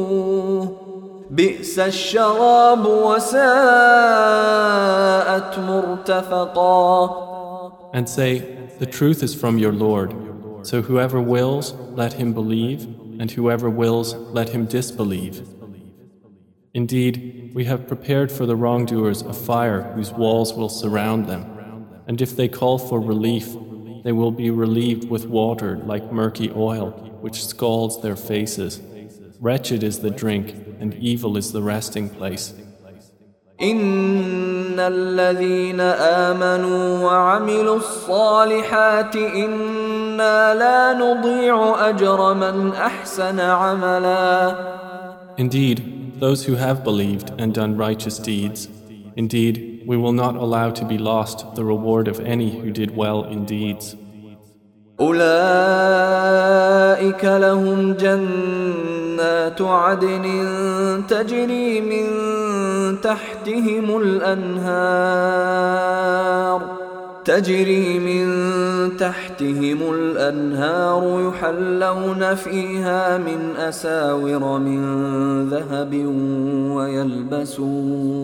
بئس 1.31 1.79
الشراب 1.79 2.87
وساءت 2.87 3.43
مرتفقا 5.59 7.33
And 7.95 8.09
say, 8.09 8.43
The 8.79 8.87
truth 8.87 9.23
is 9.23 9.35
from 9.35 9.59
your 9.59 9.73
Lord. 9.73 10.15
So 10.62 10.81
whoever 10.83 11.21
wills, 11.21 11.75
let 11.95 12.15
him 12.15 12.33
believe, 12.33 12.87
and 13.21 13.31
whoever 13.31 13.69
wills, 13.69 14.15
let 14.39 14.49
him 14.51 14.65
disbelieve. 14.65 15.47
Indeed, 16.74 17.51
we 17.53 17.65
have 17.65 17.88
prepared 17.88 18.32
for 18.32 18.46
the 18.46 18.56
wrongdoers 18.56 19.22
a 19.22 19.34
fire 19.34 19.82
whose 19.94 20.12
walls 20.12 20.53
will 20.53 20.70
surround 20.70 21.27
them. 21.27 21.44
And 22.08 22.22
if 22.22 22.36
they 22.36 22.48
call 22.48 22.77
for 22.77 23.00
relief, 23.00 23.48
they 24.03 24.12
will 24.12 24.32
be 24.32 24.50
relieved 24.50 25.10
with 25.10 25.25
water 25.25 25.77
like 25.77 26.12
murky 26.12 26.51
oil, 26.56 26.91
which 27.22 27.46
scalds 27.46 28.01
their 28.01 28.15
faces. 28.15 28.79
Wretched 29.39 29.84
is 29.84 30.00
the 30.00 30.12
drink, 30.12 30.56
and 30.79 30.94
evil 30.96 31.36
is 31.36 31.51
the 31.51 31.62
resting 31.62 32.10
place. 32.10 32.53
إن 33.62 34.79
الذين 34.79 35.79
آمنوا 35.79 37.03
وعملوا 37.03 37.75
الصالحات 37.75 39.15
إنا 39.15 40.53
لا 40.56 40.94
نضيع 40.94 41.89
أجر 41.89 42.34
من 42.34 42.72
أحسن 42.74 43.39
عملا 43.39 44.56
Indeed, 45.38 46.11
those 46.22 46.46
who 46.46 46.56
have 46.56 46.84
believed 46.84 47.32
and 47.38 47.53
done 47.53 47.77
righteous 47.77 48.17
deeds, 48.20 48.67
indeed, 49.15 49.84
we 49.86 49.97
will 49.97 50.13
not 50.13 50.36
allow 50.36 50.71
to 50.71 50.86
be 50.86 50.97
lost 50.97 51.56
the 51.56 51.63
reward 51.63 52.08
of 52.08 52.19
any 52.19 52.50
who 52.60 52.71
did 52.71 52.95
well 52.95 53.23
in 53.23 53.45
deeds. 53.45 53.95
أولئك 55.00 55.23
لهم 57.23 57.93
جنات 57.93 59.62
عدن 59.62 60.26
تجري 61.08 61.82
من 61.82 62.06
تحتهم 63.02 63.97
الأنهار 64.02 65.28
تجري 67.24 67.98
من 67.98 68.26
تحتهم 68.96 69.94
الأنهار 69.94 71.28
يحلون 71.28 72.35
فيها 72.35 73.18
من 73.18 73.56
أساور 73.56 74.58
من 74.58 74.82
ذهب 75.48 75.94
ويلبسون 76.76 78.22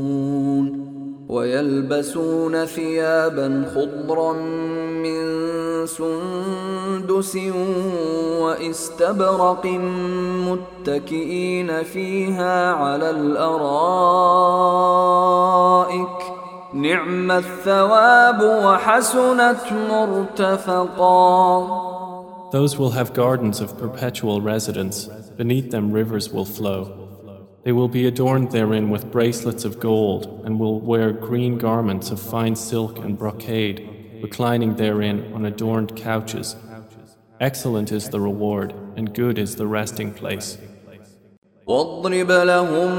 ويلبسون 1.29 2.65
ثيابا 2.65 3.65
خضرا 3.75 4.33
من 5.03 5.47
سندس 5.87 7.39
وإستبرق 8.41 9.67
متكئين 10.47 11.83
فيها 11.83 12.73
على 12.73 13.11
الأرائك 13.11 13.69
نعم 16.78 17.32
الثواب 17.32 18.42
وحسنت 18.42 19.74
مرتفقا 19.90 21.34
Those 22.52 22.78
will 22.78 22.92
have 22.92 23.14
gardens 23.16 23.60
of 23.62 23.80
perpetual 23.80 24.40
residence, 24.40 25.08
beneath 25.38 25.72
them 25.72 25.92
rivers 25.92 26.30
will 26.30 26.46
flow. 26.46 27.04
They 27.64 27.72
will 27.72 27.88
be 27.88 28.06
adorned 28.06 28.52
therein 28.52 28.92
with 28.92 29.12
bracelets 29.12 29.66
of 29.66 29.80
gold, 29.80 30.42
and 30.46 30.60
will 30.60 30.80
wear 30.80 31.12
green 31.12 31.58
garments 31.58 32.12
of 32.12 32.20
fine 32.20 32.56
silk 32.56 33.00
and 33.00 33.18
brocade, 33.18 34.20
reclining 34.22 34.76
therein 34.76 35.34
on 35.34 35.46
adorned 35.46 35.96
couches. 35.96 36.56
Excellent 37.40 37.92
is 37.92 38.10
the 38.10 38.20
reward, 38.20 38.74
and 38.96 39.16
good 39.16 39.40
is 39.40 39.56
the 39.56 39.66
resting 39.66 40.14
place. 40.14 40.58
واضرب 41.68 42.32
لهم 42.32 42.90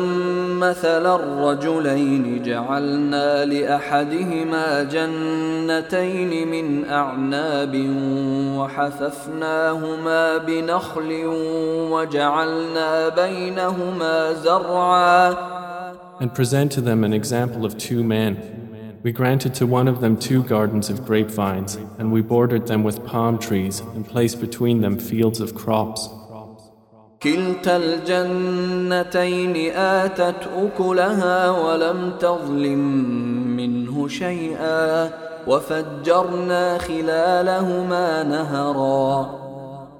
مثل 0.60 1.06
الرجلين 1.06 2.42
جعلنا 2.42 3.44
لأحدهما 3.44 4.82
جنتين 4.82 6.48
من 6.48 6.84
أعناب 6.84 7.74
وحففناهما 8.58 10.36
بنخل 10.36 11.22
وجعلنا 11.92 13.08
بينهما 13.08 14.32
زرعا 14.32 15.54
And 16.20 16.32
present 16.32 16.70
to 16.72 16.80
them 16.80 17.04
an 17.04 17.12
example 17.12 17.66
of 17.66 17.76
two 17.76 18.02
men. 18.04 19.00
We 19.02 19.12
granted 19.12 19.52
to 19.56 19.66
one 19.66 19.88
of 19.88 20.00
them 20.00 20.16
two 20.16 20.42
gardens 20.44 20.88
of 20.88 21.04
grapevines, 21.04 21.76
and 21.98 22.10
we 22.10 22.22
bordered 22.22 22.66
them 22.68 22.82
with 22.82 23.04
palm 23.04 23.38
trees 23.38 23.80
and 23.80 24.08
placed 24.08 24.40
between 24.40 24.80
them 24.80 24.98
fields 24.98 25.40
of 25.40 25.54
crops. 25.54 26.08
كلتا 27.22 27.76
الجنتين 27.76 29.72
آتت 29.76 30.48
أكلها 30.56 31.50
ولم 31.50 32.12
تظلم 32.20 32.78
منه 33.56 34.08
شيئا 34.08 35.10
وفجرنا 35.46 36.78
خلالهما 36.78 38.22
نهرا 38.22 39.44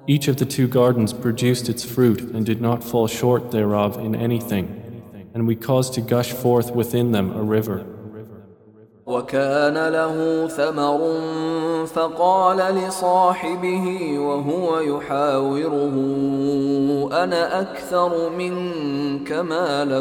Each 0.07 0.29
of 0.29 0.37
the 0.37 0.45
two 0.45 0.69
gardens 0.69 1.15
produced 1.15 1.71
its 1.71 1.83
fruit 1.83 2.21
and 2.35 2.45
did 2.45 2.61
not 2.61 2.85
fall 2.85 3.07
short 3.07 3.51
thereof 3.51 3.97
in 3.97 4.15
anything, 4.15 4.67
and 5.33 5.47
we 5.47 5.57
caused 5.57 5.95
to 5.95 6.03
gush 6.03 6.31
forth 6.31 6.75
within 6.75 7.13
them 7.13 7.33
a 7.35 7.43
river. 7.43 7.87
وكان 9.09 9.89
له 9.89 10.47
ثمر 10.49 11.01
فقال 11.87 12.75
لصاحبه 12.75 14.19
وهو 14.19 14.79
يحاوره 14.79 15.95
انا 17.25 17.61
اكثر 17.61 18.31
منك 18.31 19.33
مالا 19.33 20.01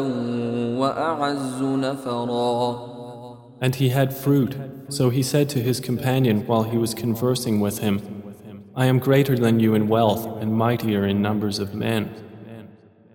واعز 0.78 1.62
نفرا 1.62 2.94
And 3.60 3.76
he 3.76 3.88
had 3.88 4.12
fruit, 4.12 4.56
so 4.88 5.10
he 5.10 5.22
said 5.22 5.48
to 5.50 5.60
his 5.60 5.80
companion 5.80 6.46
while 6.46 6.64
he 6.64 6.76
was 6.76 6.92
conversing 6.92 7.60
with 7.60 7.78
him, 7.78 7.96
I 8.76 8.86
am 8.86 8.98
greater 8.98 9.36
than 9.38 9.60
you 9.60 9.74
in 9.74 9.88
wealth 9.88 10.26
and 10.40 10.52
mightier 10.52 11.06
in 11.06 11.22
numbers 11.22 11.58
of 11.60 11.74
men. 11.74 12.02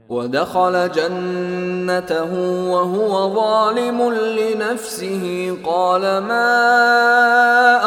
ودخل 0.09 0.89
جنته 0.93 2.33
وهو 2.71 3.35
ظالم 3.35 4.13
لنفسه 4.13 5.57
قال 5.65 6.03
ما 6.03 6.47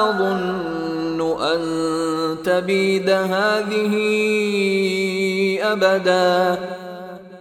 اظن 0.10 1.21
ان 1.21 2.38
تبيد 2.43 3.10
هذه 3.10 3.93
ابدا 5.62 6.58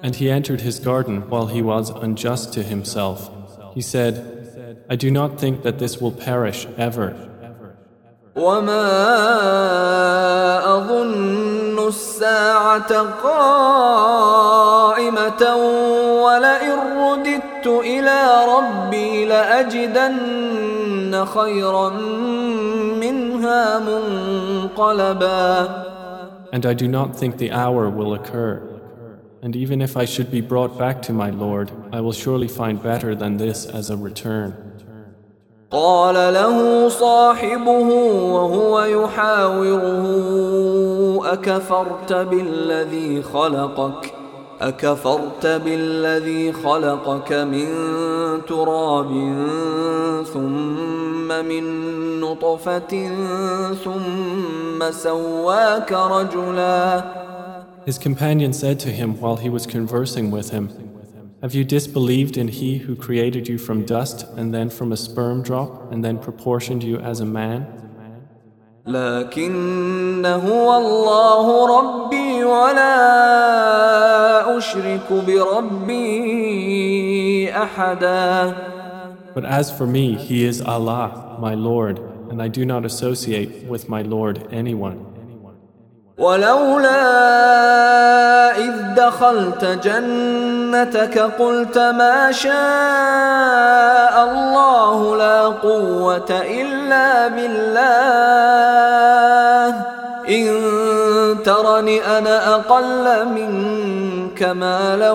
And 0.03 0.15
he 0.15 0.31
entered 0.31 0.61
his 0.61 0.79
garden 0.79 1.23
while 1.31 1.47
he 1.47 1.63
was 1.63 1.91
unjust 1.91 2.53
to 2.53 2.63
himself. 2.63 3.31
He 3.75 3.81
said, 3.81 4.15
I 4.89 4.95
do 4.95 5.11
not 5.11 5.41
think 5.41 5.63
that 5.63 5.79
this 5.79 6.01
will 6.01 6.13
perish 6.13 6.67
ever. 6.77 7.17
وما 8.37 8.87
أظن 10.77 11.89
الساعة 11.89 12.93
قائمة 13.23 15.43
ولئن 16.25 16.79
رددت 16.99 17.67
إلى 17.67 18.21
ربي 18.57 19.25
لأجدن 19.25 21.25
خيرا 21.25 21.89
منها 23.01 23.79
منقلبا 23.79 25.69
And 26.53 26.65
I 26.65 26.75
do 26.75 26.87
not 26.89 27.17
think 27.17 27.39
the 27.39 27.51
hour 27.53 27.91
will 27.91 28.15
occur. 28.15 28.63
And 29.43 29.57
even 29.57 29.83
if 29.83 29.97
I 29.97 30.05
should 30.05 30.31
be 30.31 30.41
brought 30.41 30.79
back 30.79 31.03
to 31.03 31.13
my 31.13 31.31
Lord, 31.31 31.71
I 31.93 32.01
will 32.01 32.13
surely 32.13 32.49
find 32.49 32.83
better 32.83 33.15
than 33.15 33.37
this 33.37 33.67
as 33.67 33.91
a 33.91 33.97
return. 33.97 34.66
قال 35.77 36.15
له 36.15 36.89
صاحبه 36.89 37.89
وهو 38.33 38.81
يحاوره 38.81 40.07
أكفرت 41.33 42.13
بالذي 42.13 43.23
خلقك؟ 43.23 44.13
أكفرت 44.61 45.47
بالذي 45.47 46.53
خلقك 46.53 47.33
من 47.33 47.69
تراب 48.49 49.11
ثم 50.33 51.29
من 51.45 51.65
نطفة 52.21 53.11
ثم 53.85 54.91
سواك 54.91 55.93
رجلا. 55.93 57.05
His 57.85 57.99
companion 57.99 58.53
said 58.53 58.81
to 58.81 58.89
him 58.89 59.21
while 59.21 59.37
he 59.37 59.51
was 59.51 59.67
conversing 59.67 60.31
with 60.31 60.51
him, 60.51 60.71
Have 61.46 61.56
you 61.56 61.64
disbelieved 61.64 62.38
in 62.38 62.48
He 62.50 62.78
who 62.78 62.96
created 62.96 63.48
you 63.48 63.58
from 63.58 63.84
dust 63.86 64.26
and 64.38 64.54
then 64.54 64.70
from 64.70 64.92
a 64.92 64.98
sperm 64.98 65.42
drop 65.42 65.92
and 65.92 66.04
then 66.06 66.20
proportioned 66.20 66.84
you 66.84 66.98
as 67.00 67.20
a 67.20 67.26
man? 67.26 67.66
لكن 68.88 70.26
هو 70.26 70.78
الله 70.78 71.68
ربي 71.78 72.44
ولا 72.44 72.98
أشرك 74.58 75.14
بربي 75.28 76.02
أحدا 77.52 78.56
But 79.34 79.46
as 79.46 79.72
for 79.72 79.88
me, 79.88 80.16
He 80.16 80.44
is 80.44 80.62
Allah, 80.62 81.38
my 81.40 81.54
Lord, 81.56 82.00
and 82.30 82.42
I 82.42 82.50
do 82.50 82.66
not 82.66 82.84
associate 82.86 83.64
with 83.66 83.88
my 83.88 84.02
Lord 84.02 84.48
anyone. 84.52 85.06
ولولا 86.18 87.02
إذ 88.58 88.96
دخلت 88.96 89.64
جنتك 90.67 91.19
قلت 91.19 91.79
ما 91.79 92.33
شاء 92.33 92.53
الله 94.31 95.17
لا 95.17 95.43
قوة 95.47 96.31
إلا 96.31 97.29
بالله 97.29 97.87
إن 100.29 100.47
ترني 101.45 102.01
أنا 102.19 102.55
أقل 102.55 103.29
منك 103.29 104.43
مالا 104.43 105.11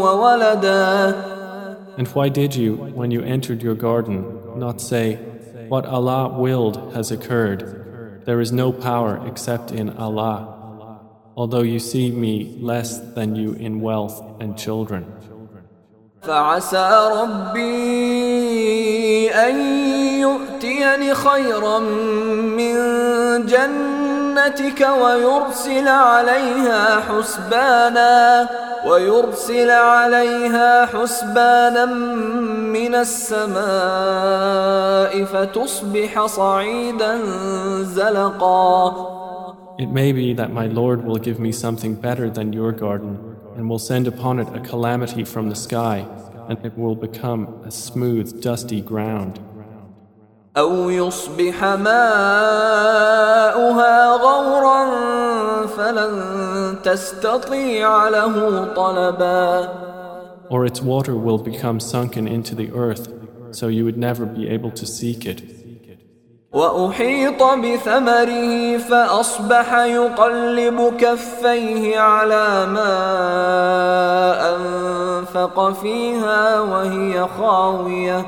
وولدا 0.00 1.14
And 1.98 2.06
why 2.14 2.28
did 2.28 2.54
you, 2.54 2.74
when 2.94 3.10
you 3.10 3.22
entered 3.22 3.60
your 3.60 3.74
garden, 3.74 4.24
not 4.56 4.80
say, 4.80 5.18
What 5.68 5.84
Allah 5.84 6.28
willed 6.38 6.94
has 6.94 7.10
occurred? 7.10 8.22
There 8.24 8.40
is 8.40 8.52
no 8.52 8.70
power 8.70 9.20
except 9.26 9.72
in 9.72 9.90
Allah, 9.90 10.57
although 11.38 11.66
you 11.74 11.78
see 11.78 12.10
me 12.10 12.34
less 12.70 12.90
than 13.16 13.36
you 13.36 13.50
in 13.66 13.80
wealth 13.80 14.16
and 14.40 14.58
children. 14.58 15.04
فعسى 16.22 17.10
ربي 17.20 17.70
أن 19.30 19.56
يؤتيني 20.20 21.14
خيرا 21.14 21.78
من 22.58 22.74
جنتك 23.46 24.88
ويرسل 25.02 25.88
عليها 25.88 27.00
حسبانا 27.00 28.48
ويرسل 28.86 29.70
عليها 29.70 30.86
حسبانا 30.86 31.84
من 31.84 32.94
السماء 32.94 33.54
فتصبح 35.24 36.26
صعيدا 36.26 37.18
زلقا 37.82 39.27
It 39.79 39.89
may 39.89 40.11
be 40.11 40.33
that 40.33 40.53
my 40.53 40.67
Lord 40.67 41.03
will 41.03 41.17
give 41.17 41.39
me 41.39 41.51
something 41.51 41.95
better 41.95 42.29
than 42.29 42.53
your 42.53 42.71
garden 42.71 43.37
and 43.55 43.69
will 43.69 43.79
send 43.79 44.07
upon 44.07 44.39
it 44.39 44.47
a 44.55 44.59
calamity 44.59 45.23
from 45.23 45.49
the 45.49 45.55
sky 45.55 46.07
and 46.49 46.63
it 46.65 46.77
will 46.77 46.95
become 46.95 47.61
a 47.65 47.71
smooth, 47.71 48.41
dusty 48.41 48.81
ground. 48.81 49.39
أو 50.57 50.89
يصبح 50.89 51.63
ماؤها 51.63 51.93
غورا 54.09 54.85
فلن 55.67 56.75
تستطيع 56.83 58.09
له 58.09 58.65
طلبا 58.73 59.69
Or 60.49 60.65
its 60.65 60.81
water 60.81 61.15
will 61.15 61.39
become 61.39 61.79
sunken 61.79 62.27
into 62.27 62.53
the 62.53 62.71
earth, 62.73 63.11
so 63.51 63.67
you 63.67 63.85
would 63.85 63.97
never 63.97 64.25
be 64.25 64.47
able 64.47 64.69
to 64.71 64.85
seek 64.85 65.25
it. 65.25 65.56
وأحيط 66.52 67.42
بثمره 67.42 68.78
فأصبح 68.78 69.74
يقلب 69.74 70.94
كفيه 70.98 71.98
على 71.98 72.66
ما 72.66 72.94
أنفق 74.56 75.72
فيها 75.72 76.60
وهي 76.60 77.26
خاوية 77.38 78.26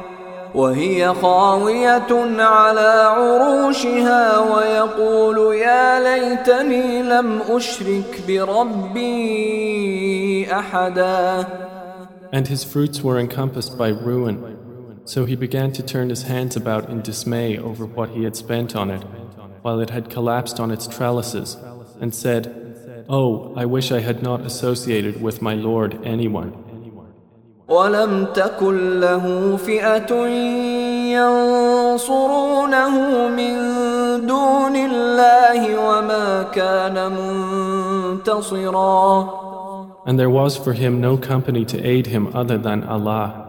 وهي 0.54 1.14
خاوية 1.22 2.42
على 2.42 2.90
عروشها 3.16 4.38
ويقول 4.38 5.54
يا 5.54 6.00
ليتني 6.00 7.02
لم 7.02 7.40
أشرك 7.48 8.22
بربي 8.28 9.72
أحدا. 10.52 11.46
And 12.32 12.46
his 12.46 12.62
fruits 12.64 13.02
were 13.02 13.18
encompassed 13.18 13.76
by 13.78 13.88
ruin, 13.88 14.59
so 15.05 15.25
he 15.25 15.35
began 15.35 15.71
to 15.73 15.83
turn 15.83 16.09
his 16.09 16.23
hands 16.23 16.55
about 16.55 16.89
in 16.89 17.01
dismay 17.01 17.57
over 17.57 17.85
what 17.85 18.09
he 18.09 18.23
had 18.23 18.35
spent 18.35 18.75
on 18.75 18.89
it, 18.89 19.03
while 19.61 19.79
it 19.79 19.91
had 19.91 20.09
collapsed 20.09 20.59
on 20.59 20.71
its 20.71 20.87
trellises, 20.87 21.57
and 22.01 22.13
said, 22.13 23.05
Oh, 23.07 23.53
I 23.55 23.65
wish 23.65 23.91
I 23.91 23.99
had 23.99 24.23
not 24.23 24.41
associated 24.41 25.21
with 25.21 25.41
my 25.41 25.53
Lord 25.53 25.99
anyone. 26.03 26.65
ولم 27.67 28.25
تكن 28.33 28.99
له 28.99 29.57
فئة 29.57 30.27
ينصرونه 31.97 32.95
من 33.27 33.55
دون 34.27 34.75
الله 34.75 35.79
وما 35.79 36.43
كان 36.43 37.11
منتصرا 38.11 39.45
And 40.05 40.19
there 40.19 40.29
was 40.29 40.55
for 40.55 40.73
him 40.73 41.01
no 41.01 41.17
company 41.17 41.65
to 41.65 41.81
aid 41.83 42.05
him 42.07 42.27
other 42.35 42.59
than 42.59 42.83
Allah, 42.83 43.48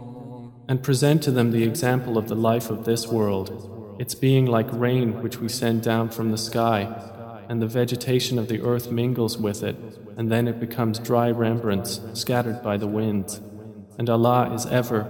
And 0.70 0.82
present 0.82 1.22
to 1.22 1.30
them 1.30 1.52
the 1.52 1.62
example 1.62 2.18
of 2.18 2.28
the 2.28 2.34
life 2.34 2.70
of 2.70 2.84
this 2.84 3.06
world, 3.06 3.96
its 3.98 4.14
being 4.14 4.46
like 4.46 4.66
rain 4.72 5.22
which 5.22 5.38
we 5.38 5.48
send 5.48 5.82
down 5.82 6.08
from 6.10 6.30
the 6.30 6.38
sky, 6.38 6.80
and 7.48 7.62
the 7.62 7.66
vegetation 7.66 8.38
of 8.38 8.48
the 8.48 8.60
earth 8.62 8.90
mingles 8.90 9.38
with 9.38 9.62
it, 9.62 9.76
and 10.16 10.30
then 10.30 10.48
it 10.48 10.58
becomes 10.58 10.98
dry 10.98 11.30
rembrandts 11.30 12.00
scattered 12.14 12.62
by 12.62 12.76
the 12.76 12.86
winds. 12.86 13.40
And 13.98 14.10
Allah 14.10 14.52
is 14.54 14.66
ever, 14.66 15.00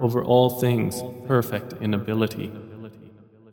over 0.00 0.22
all 0.22 0.48
things, 0.60 1.02
perfect 1.26 1.74
in 1.80 1.92
ability. 1.94 2.52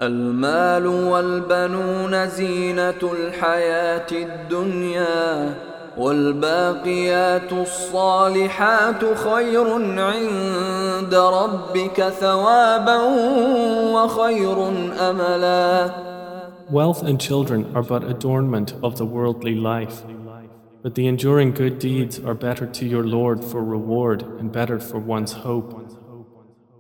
المال 0.02 0.88
والبنون 0.88 2.28
زينة 2.28 3.02
الحياة 3.04 4.08
الدنيا 4.12 5.56
والباقيات 5.99 7.53
الصالحات 7.53 9.05
خير 9.15 9.73
عند 9.99 11.15
ربك 11.15 12.09
ثوابا 12.09 12.99
وخير 13.95 14.69
أملا 15.01 15.91
Wealth 16.71 17.03
and 17.03 17.21
children 17.21 17.71
are 17.75 17.83
but 17.83 18.03
adornment 18.03 18.73
of 18.83 18.97
the 18.97 19.05
worldly 19.05 19.55
life, 19.55 20.05
but 20.83 20.95
the 20.95 21.07
enduring 21.07 21.51
good 21.53 21.79
deeds 21.79 22.19
are 22.19 22.33
better 22.35 22.67
to 22.67 22.87
your 22.87 23.05
Lord 23.05 23.45
for 23.45 23.63
reward 23.63 24.23
and 24.39 24.51
better 24.51 24.79
for 24.79 24.99
one's 24.99 25.33
hope. 25.33 25.71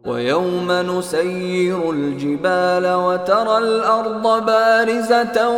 ويوم 0.06 0.72
نسير 0.72 1.90
الجبال 1.90 2.94
وترى 2.94 3.58
الأرض 3.58 4.46
بارزة 4.46 5.48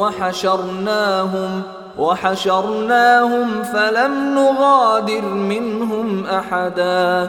وحشرناهم 0.00 1.62
وحشرناهم 1.98 3.62
فلم 3.62 4.34
نغادر 4.34 5.24
منهم 5.34 6.24
أحدا 6.26 7.28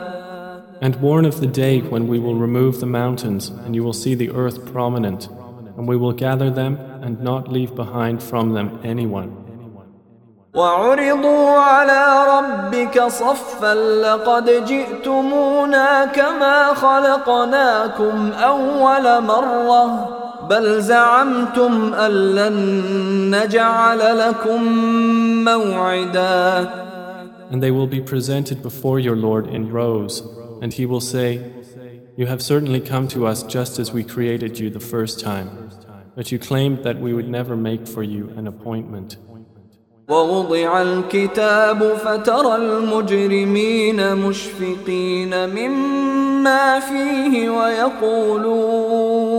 And 0.80 0.96
warn 1.02 1.26
of 1.26 1.40
the 1.40 1.48
day 1.48 1.80
when 1.80 2.08
we 2.08 2.20
will 2.20 2.36
remove 2.36 2.80
the 2.80 2.86
mountains 2.86 3.50
and 3.66 3.76
you 3.76 3.84
will 3.84 3.94
see 3.94 4.14
the 4.14 4.30
earth 4.30 4.64
prominent 4.72 5.28
and 5.76 5.88
we 5.88 5.98
will 5.98 6.14
gather 6.14 6.52
them 6.52 6.78
and 7.02 7.20
not 7.22 7.52
leave 7.52 7.76
behind 7.76 8.22
from 8.22 8.54
them 8.54 8.80
anyone. 8.84 9.48
وعرضوا 10.54 11.60
على 11.60 12.04
ربك 12.38 13.02
صفا 13.02 13.74
لقد 13.74 14.66
جئتمونا 14.66 16.06
كما 16.06 16.74
خلقناكم 16.74 18.32
أول 18.32 19.24
مرة 19.24 20.17
بل 20.51 20.83
زعمتم 20.83 21.95
أن 21.95 22.11
لن 22.11 22.57
نجعل 23.37 24.19
لكم 24.19 24.63
موعدا 25.45 26.83
And 27.51 27.63
they 27.63 27.71
will 27.71 27.87
be 27.87 28.01
presented 28.01 28.63
before 28.63 28.99
your 28.99 29.15
Lord 29.15 29.47
in 29.47 29.71
rows, 29.71 30.23
and 30.63 30.73
he 30.73 30.87
will 30.87 31.03
say, 31.03 31.29
You 32.17 32.27
have 32.27 32.41
certainly 32.41 32.81
come 32.81 33.09
to 33.09 33.27
us 33.27 33.43
just 33.43 33.79
as 33.79 33.93
we 33.93 34.03
created 34.05 34.59
you 34.59 34.71
the 34.71 34.81
first 34.81 35.21
time, 35.21 35.49
but 36.17 36.33
you 36.33 36.39
claimed 36.39 36.79
that 36.85 36.99
we 36.99 37.13
would 37.13 37.29
never 37.29 37.55
make 37.57 37.87
for 37.87 38.03
you 38.03 38.33
an 38.37 38.47
appointment. 38.47 39.17
ووضع 40.09 40.83
الكتاب 40.83 41.95
فترى 42.05 42.57
المجرمين 42.57 44.17
مشفقين 44.17 45.49
مما 45.49 46.81
فيه 46.81 47.51
ويقولون 47.51 49.36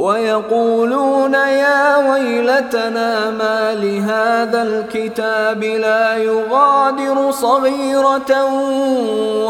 ويقولون 0.00 1.34
يا 1.34 2.10
ويلتنا 2.10 3.30
ما 3.30 3.74
لهذا 3.74 4.62
الكتاب 4.62 5.64
لا 5.64 6.16
يغادر 6.16 7.30
صغيرة 7.30 8.32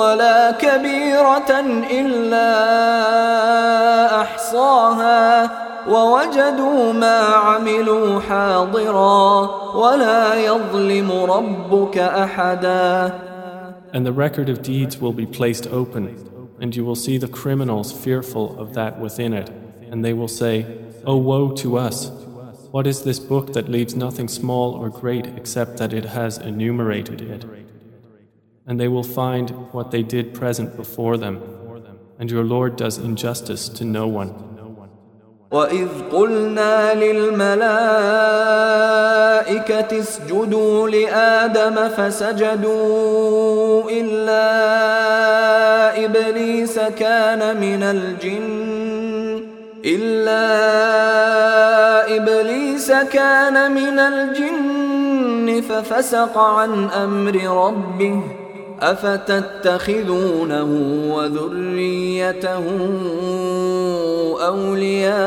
ولا 0.01 0.51
كبيرة 0.51 1.51
إلا 1.91 2.51
أحصاها 4.21 5.51
ووجدوا 5.89 6.93
ما 6.93 7.19
عملوا 7.21 8.21
حاضرا 8.21 9.51
ولا 9.75 10.35
يظلم 10.35 11.13
ربك 11.13 11.99
أحدا. 11.99 13.13
And 13.93 14.05
the 14.07 14.13
record 14.13 14.49
of 14.49 14.63
deeds 14.63 15.01
will 15.01 15.13
be 15.13 15.27
placed 15.27 15.67
open, 15.69 16.05
and 16.61 16.75
you 16.77 16.85
will 16.85 16.97
see 16.97 17.19
the 17.19 17.29
criminals 17.29 17.93
fearful 17.93 18.59
of 18.59 18.75
that 18.75 19.01
within 19.01 19.33
it, 19.33 19.51
and 19.91 20.04
they 20.04 20.13
will 20.13 20.28
say, 20.28 20.65
O 21.06 21.15
woe 21.18 21.52
to 21.54 21.78
us! 21.78 22.10
What 22.72 22.88
is 22.88 23.04
this 23.04 23.20
book 23.20 23.54
that 23.54 23.70
leaves 23.70 23.96
nothing 23.96 24.28
small 24.28 24.74
or 24.74 24.89
great 24.89 25.28
except 25.28 25.78
that 25.78 25.94
it 25.94 26.06
has 26.06 26.38
enumerated 26.38 27.22
it? 27.22 27.46
And 28.68 28.80
they 28.80 28.89
will 28.89 29.04
find 29.04 29.52
what 29.72 29.91
they 29.91 30.04
did 30.04 30.34
present 30.34 30.76
before 30.76 31.18
them, 31.18 31.41
and 32.20 32.30
your 32.30 32.44
Lord 32.44 32.76
does 32.76 32.98
injustice 32.98 33.70
to 33.70 33.86
no 33.86 34.08
one. 34.08 34.34
وإذ 35.52 35.88
قلنا 36.12 36.94
للملائكة 36.94 37.70
اسجدوا 40.00 40.89
لآدم 40.89 41.89
فسجدوا 41.89 43.91
إلا 43.91 44.46
إبليس 46.06 46.80
كان 46.80 47.62
من 47.62 47.84
الجن 47.84 48.88
إلا 49.85 50.47
إبليس 52.16 52.93
كان 52.93 53.73
من 53.73 53.99
الجن 53.99 55.61
ففسق 55.61 56.38
عن 56.38 56.85
أمر 56.90 57.66
ربه 57.66 58.21
أفتتخذونه 58.81 60.64
وذريته 61.14 62.64
أولياء 64.47 65.21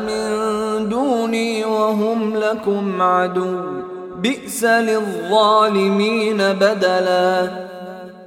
من 0.00 0.22
دوني 0.88 1.64
وهم 1.64 2.36
لكم 2.36 3.02
عدو 3.02 3.60
بئس 4.16 4.64
للظالمين 4.64 6.36
بدلا. 6.36 7.50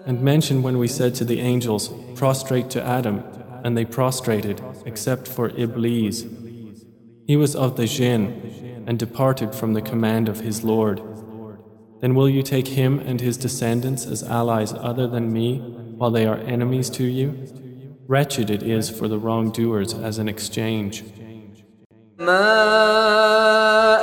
And 0.08 0.22
mention 0.22 0.62
when 0.62 0.78
we 0.78 0.88
said 0.88 1.16
to 1.16 1.26
the 1.26 1.40
angels, 1.40 1.90
Prostrate 2.16 2.70
to 2.70 2.82
Adam, 2.84 3.24
and 3.66 3.76
they 3.76 3.84
prostrated, 3.84 4.62
except 4.86 5.28
for 5.28 5.50
Iblis. 5.50 6.24
He 7.26 7.36
was 7.36 7.56
of 7.56 7.78
the 7.78 7.88
jinn, 7.88 8.84
and 8.86 9.00
departed 9.00 9.56
from 9.56 9.74
the 9.74 9.82
command 9.82 10.30
of 10.30 10.42
his 10.42 10.64
Lord. 10.64 11.02
Then 12.00 12.14
will 12.14 12.30
you 12.30 12.44
take 12.44 12.68
him 12.68 13.00
and 13.00 13.20
his 13.20 13.38
descendants 13.38 14.06
as 14.06 14.22
allies 14.22 14.72
other 14.72 15.08
than 15.08 15.34
me, 15.34 15.58
while 15.98 16.12
they 16.12 16.28
are 16.28 16.38
enemies 16.38 16.92
to 16.92 17.06
you? 17.06 17.98
Wretched 18.08 18.52
it 18.52 18.62
is 18.62 18.92
for 18.92 19.08
the 19.08 19.18
wrongdoers 19.18 19.96
as 19.96 20.20
an 20.20 20.30
exchange. 20.30 21.04
ما 22.21 22.53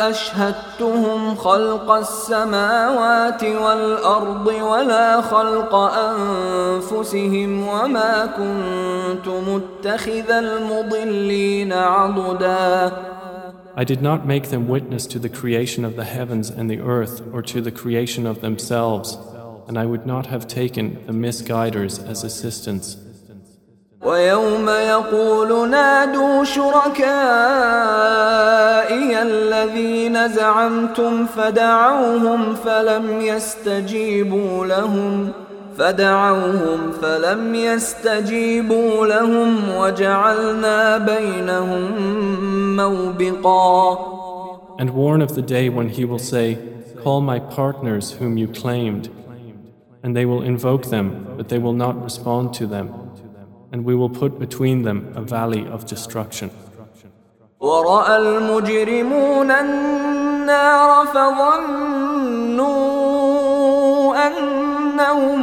أشهدتهم 0.09 1.35
خلق 1.35 1.91
السماوات 1.91 3.43
والأرض 3.43 4.47
ولا 4.47 5.21
خلق 5.21 5.75
أنفسهم 5.75 7.67
وما 7.67 8.25
كنت 8.25 9.27
متخذ 9.27 10.31
المضلين 10.31 11.73
عضدا 11.73 12.91
I 13.75 13.83
did 13.83 14.01
not 14.01 14.25
make 14.25 14.49
them 14.49 14.67
witness 14.67 15.05
to 15.05 15.19
the 15.19 15.29
creation 15.29 15.85
of 15.85 15.95
the 15.95 16.03
heavens 16.03 16.49
and 16.49 16.67
the 16.71 16.79
earth 16.79 17.21
or 17.31 17.43
to 17.43 17.61
the 17.61 17.71
creation 17.71 18.25
of 18.25 18.41
themselves, 18.41 19.15
and 19.67 19.77
I 19.77 19.85
would 19.85 20.07
not 20.07 20.25
have 20.25 20.47
taken 20.47 20.97
the 21.05 21.13
misguiders 21.13 21.99
as 21.99 22.23
assistants. 22.23 22.97
ويوم 24.02 24.68
يقول 24.68 25.70
نادوا 25.70 26.44
شركائي 26.44 27.02
الذين 29.22 30.28
زعمتم 30.28 31.26
فدعوهم 31.26 32.54
فلم 32.54 33.20
يستجيبوا 33.20 34.66
لهم 34.66 35.28
فدعوهم 35.78 36.92
فلم 37.02 37.54
يستجيبوا 37.54 39.06
لهم 39.06 39.76
وجعلنا 39.76 40.98
بينهم 40.98 41.90
موبقا 42.76 43.98
And 44.78 44.90
warn 44.94 45.22
of 45.22 45.34
the 45.36 45.42
day 45.42 45.68
when 45.68 45.90
he 45.90 46.04
will 46.04 46.18
say, 46.18 46.58
Call 47.04 47.20
my 47.20 47.38
partners 47.38 48.12
whom 48.12 48.36
you 48.36 48.48
claimed. 48.48 49.10
And 50.02 50.16
they 50.16 50.26
will 50.26 50.42
invoke 50.42 50.86
them, 50.86 51.34
but 51.36 51.48
they 51.48 51.58
will 51.58 51.72
not 51.72 52.02
respond 52.02 52.54
to 52.54 52.66
them. 52.66 53.01
And 53.71 53.83
we 53.83 53.95
will 53.95 54.09
put 54.09 54.39
between 54.39 54.83
them 54.83 55.11
a 55.15 55.21
valley 55.21 55.67
of 55.67 55.85
destruction. 55.85 56.49
ورأى 57.59 58.17
المجرمون 58.17 59.51
النار 59.51 61.05
فظنوا 61.05 62.67
أنهم 64.27 65.39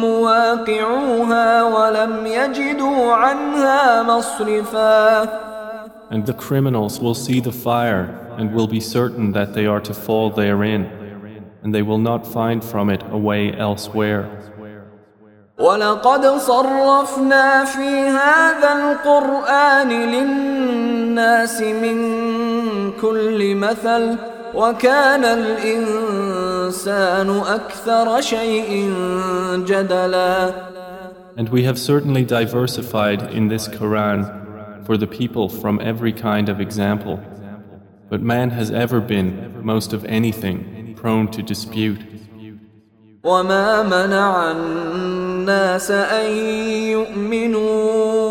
مواقعوها 0.00 1.62
ولم 1.62 2.26
يجدوا 2.26 3.12
عنها 3.12 4.02
مصرفا 4.02 5.52
And 6.10 6.26
the 6.26 6.34
criminals 6.34 7.00
will 7.00 7.14
see 7.14 7.40
the 7.40 7.52
fire 7.52 8.04
and 8.36 8.52
will 8.52 8.66
be 8.66 8.80
certain 8.80 9.32
that 9.32 9.54
they 9.54 9.64
are 9.64 9.80
to 9.80 9.94
fall 9.94 10.28
therein, 10.28 10.84
and 11.62 11.74
they 11.74 11.80
will 11.80 11.96
not 12.10 12.26
find 12.26 12.62
from 12.62 12.90
it 12.90 13.02
a 13.10 13.16
way 13.16 13.50
elsewhere. 13.56 14.28
ولقد 15.58 16.26
صرفنا 16.26 17.64
في 17.64 18.08
هذا 18.08 18.72
القرآن 18.72 19.88
للناس 19.88 21.60
من 21.60 21.96
كل 23.00 23.54
مثل 23.54 24.16
وكان 24.54 25.24
الإنسان 25.24 27.30
أكثر 27.30 28.20
شيء 28.20 28.92
جدلا 29.66 30.52
And 31.34 31.48
we 31.48 31.62
have 31.62 31.78
certainly 31.78 32.24
diversified 32.24 33.22
in 33.32 33.48
this 33.48 33.66
Quran 33.66 34.84
for 34.84 34.98
the 34.98 35.06
people 35.06 35.48
from 35.48 35.80
every 35.80 36.12
kind 36.12 36.50
of 36.50 36.60
example. 36.60 37.18
But 38.10 38.20
man 38.20 38.50
has 38.50 38.70
ever 38.70 39.00
been, 39.00 39.64
most 39.64 39.94
of 39.94 40.04
anything, 40.04 40.94
prone 40.94 41.28
to 41.28 41.42
dispute. 41.42 42.00
وما 43.24 43.82
منع 43.82 44.52
الناس 45.46 45.90
أن 45.90 46.30
يؤمنوا 46.96 48.26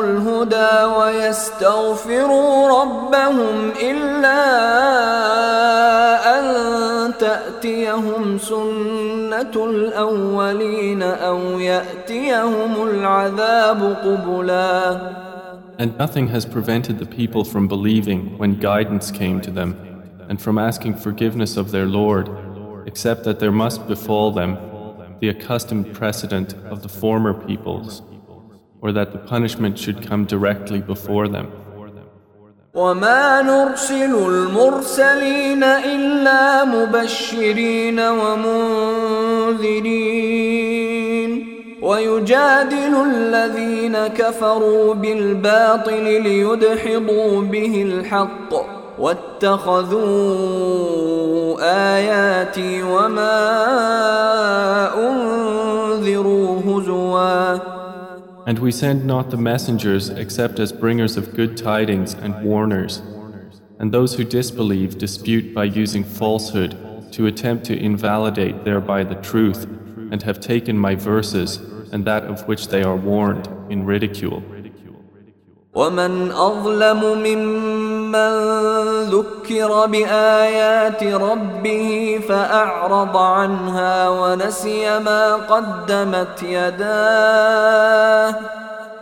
الهدى 0.00 0.84
ويستغفروا 0.98 2.80
ربهم 2.80 3.70
إلا 3.82 4.44
أن 6.38 6.44
تأتيهم 7.18 8.38
سنة 8.38 9.54
الأولين 9.56 11.02
أو 11.02 11.38
يأتيهم 11.60 12.88
العذاب 12.88 13.96
قبلا 14.04 14.98
And 15.80 15.96
nothing 15.96 16.26
has 16.28 16.44
prevented 16.44 16.98
the 16.98 17.06
people 17.06 17.44
from 17.44 17.68
believing 17.68 18.36
when 18.36 18.58
guidance 18.58 19.12
came 19.12 19.40
to 19.42 19.50
them 19.52 19.76
and 20.28 20.40
from 20.40 20.58
asking 20.58 20.94
forgiveness 20.94 21.56
of 21.56 21.70
their 21.70 21.86
Lord, 21.86 22.28
except 22.86 23.24
that 23.24 23.38
there 23.40 23.52
must 23.52 23.86
befall 23.86 24.30
them 24.30 24.56
the 25.20 25.28
accustomed 25.28 25.92
precedent 25.94 26.54
of 26.72 26.82
the 26.82 26.88
former 26.88 27.34
peoples, 27.34 28.02
or 28.80 28.92
that 28.92 29.12
the 29.12 29.18
punishment 29.18 29.78
should 29.78 30.06
come 30.08 30.24
directly 30.24 30.80
before 30.80 31.28
them. 31.28 31.48
وما 32.74 33.42
نرسل 33.42 34.14
المرسلين 34.14 35.64
إلا 35.64 36.64
مبشرين 36.64 38.00
ومنذرين 38.00 39.88
ويجادل 41.82 42.94
الذين 43.12 44.06
كفروا 44.06 44.94
بالباطل 44.94 46.22
ليدحضوا 46.22 47.42
به 47.42 47.82
الحق 47.82 48.54
واتخذوا 48.98 50.08
آياتي 51.60 52.82
وما 52.82 53.38
أنذروا 55.08 56.60
هزوا 56.66 57.78
And 58.46 58.58
we 58.60 58.72
send 58.72 59.04
not 59.04 59.30
the 59.30 59.36
messengers 59.36 60.08
except 60.08 60.58
as 60.58 60.72
bringers 60.72 61.18
of 61.18 61.34
good 61.34 61.54
tidings 61.54 62.14
and 62.14 62.42
warners. 62.42 63.02
And 63.78 63.92
those 63.92 64.14
who 64.14 64.24
disbelieve 64.24 64.96
dispute 64.96 65.52
by 65.54 65.64
using 65.64 66.02
falsehood 66.02 66.72
to 67.12 67.26
attempt 67.26 67.66
to 67.66 67.76
invalidate 67.78 68.64
thereby 68.64 69.04
the 69.04 69.16
truth 69.16 69.64
and 70.10 70.22
have 70.22 70.40
taken 70.40 70.78
my 70.78 70.94
verses 70.94 71.58
and 71.92 72.04
that 72.06 72.24
of 72.24 72.48
which 72.48 72.68
they 72.68 72.82
are 72.82 72.96
warned 72.96 73.46
in 73.68 73.84
ridicule. 73.84 74.42
ومن 75.74 76.30
أظلم 76.30 77.00
ممن 77.22 77.81
ذكر 79.03 79.85
بآيات 79.85 81.03
ربه 81.03 82.21
فأعرض 82.29 83.17
عنها 83.17 84.09
ونسي 84.09 84.99
ما 84.99 85.35
قدمت 85.35 86.43
يداه 86.43 88.35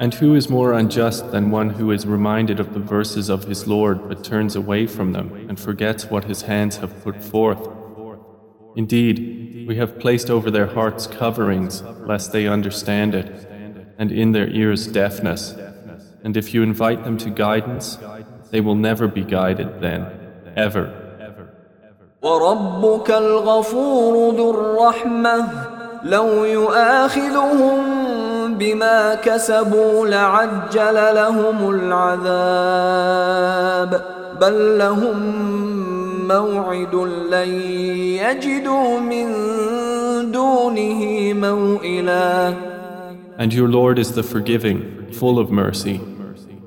And 0.00 0.12
who 0.14 0.34
is 0.34 0.48
more 0.50 0.72
unjust 0.72 1.30
than 1.32 1.50
one 1.50 1.70
who 1.70 1.90
is 1.90 2.06
reminded 2.06 2.60
of 2.60 2.74
the 2.74 2.80
verses 2.80 3.30
of 3.30 3.44
his 3.44 3.66
Lord 3.66 4.08
but 4.08 4.22
turns 4.22 4.54
away 4.54 4.86
from 4.86 5.12
them 5.12 5.46
and 5.48 5.58
forgets 5.58 6.06
what 6.06 6.24
his 6.24 6.42
hands 6.42 6.76
have 6.76 7.02
put 7.02 7.22
forth? 7.22 7.68
Indeed, 8.76 9.66
we 9.66 9.76
have 9.76 9.98
placed 9.98 10.28
over 10.28 10.50
their 10.50 10.66
hearts 10.66 11.06
coverings 11.06 11.82
lest 11.82 12.32
they 12.32 12.46
understand 12.46 13.14
it, 13.14 13.48
and 13.98 14.12
in 14.12 14.32
their 14.32 14.48
ears 14.48 14.86
deafness. 14.86 15.54
And 16.22 16.36
if 16.36 16.52
you 16.52 16.62
invite 16.62 17.04
them 17.04 17.16
to 17.18 17.30
guidance, 17.30 17.98
they 18.50 18.60
will 18.60 18.74
never 18.74 19.08
be 19.08 19.24
guided 19.24 19.80
then, 19.80 20.06
ever. 20.56 21.02
وربك 22.22 23.10
الغفور 23.10 24.34
ذو 24.36 24.50
الرحمة 24.50 25.48
لو 26.04 26.44
يؤاخذهم 26.44 27.99
بما 28.60 29.14
كسبوا 29.14 30.06
لعجل 30.06 30.94
لهم 30.94 31.70
العذاب 31.70 33.36
بل 34.40 34.78
لهم 34.78 35.16
موعد 36.28 36.94
لن 37.30 37.48
يجدوا 38.22 39.00
من 39.00 39.26
دونه 40.32 41.32
موئلا 41.32 42.54
And 43.38 43.52
your 43.52 43.68
Lord 43.68 43.98
is 43.98 44.12
the 44.12 44.22
forgiving, 44.22 45.12
full 45.12 45.38
of 45.38 45.50
mercy. 45.50 46.00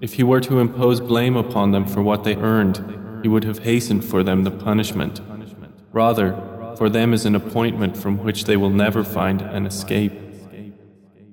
If 0.02 0.14
He 0.14 0.24
were 0.24 0.40
to 0.42 0.60
impose 0.60 1.00
blame 1.02 1.36
upon 1.36 1.72
them 1.72 1.86
for 1.88 2.04
what 2.04 2.24
they 2.24 2.36
earned, 2.36 2.78
He 3.24 3.28
would 3.28 3.44
have 3.44 3.60
hastened 3.60 4.06
for 4.06 4.22
them 4.24 4.44
the 4.44 4.52
punishment. 4.52 5.20
Rather, 5.92 6.36
for 6.78 6.88
them 6.90 7.14
is 7.14 7.26
an 7.26 7.36
appointment 7.36 7.98
from 7.98 8.20
which 8.20 8.46
they 8.46 8.56
will 8.56 8.70
never 8.70 9.04
find 9.04 9.42
an 9.42 9.66
escape. 9.66 10.14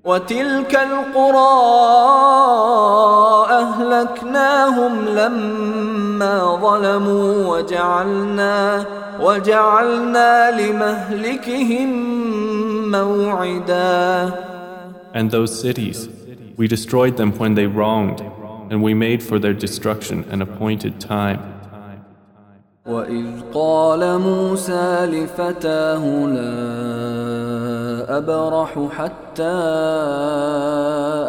وتلك 0.04 0.76
القرى 0.76 1.62
أهلكناهم 3.50 5.06
لما 5.06 6.60
ظلموا 6.62 7.58
وجعلنا 7.58 8.86
وجعلنا 9.20 10.62
لمهلكهم 10.62 11.90
موعدا 12.92 14.34
And 15.14 15.30
those 15.30 15.60
cities, 15.62 16.10
we 16.58 16.68
destroyed 16.68 17.18
them 17.18 17.34
when 17.38 17.56
they 17.56 17.68
wronged, 17.68 18.22
and 18.72 18.82
we 18.82 18.94
made 18.94 19.22
for 19.22 19.38
their 19.40 19.54
destruction 19.54 20.24
an 20.32 20.42
appointed 20.42 21.02
time. 21.02 21.51
وإذ 22.91 23.27
قال 23.55 24.19
موسى 24.19 25.07
لفتاه 25.07 26.27
لا 26.27 26.57
أبرح 28.19 28.89
حتى 28.91 29.57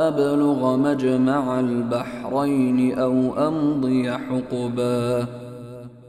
أبلغ 0.07 0.77
مجمع 0.77 1.59
البحرين 1.59 2.99
أو 2.99 3.47
أمضي 3.47 4.11
حقبا 4.11 5.27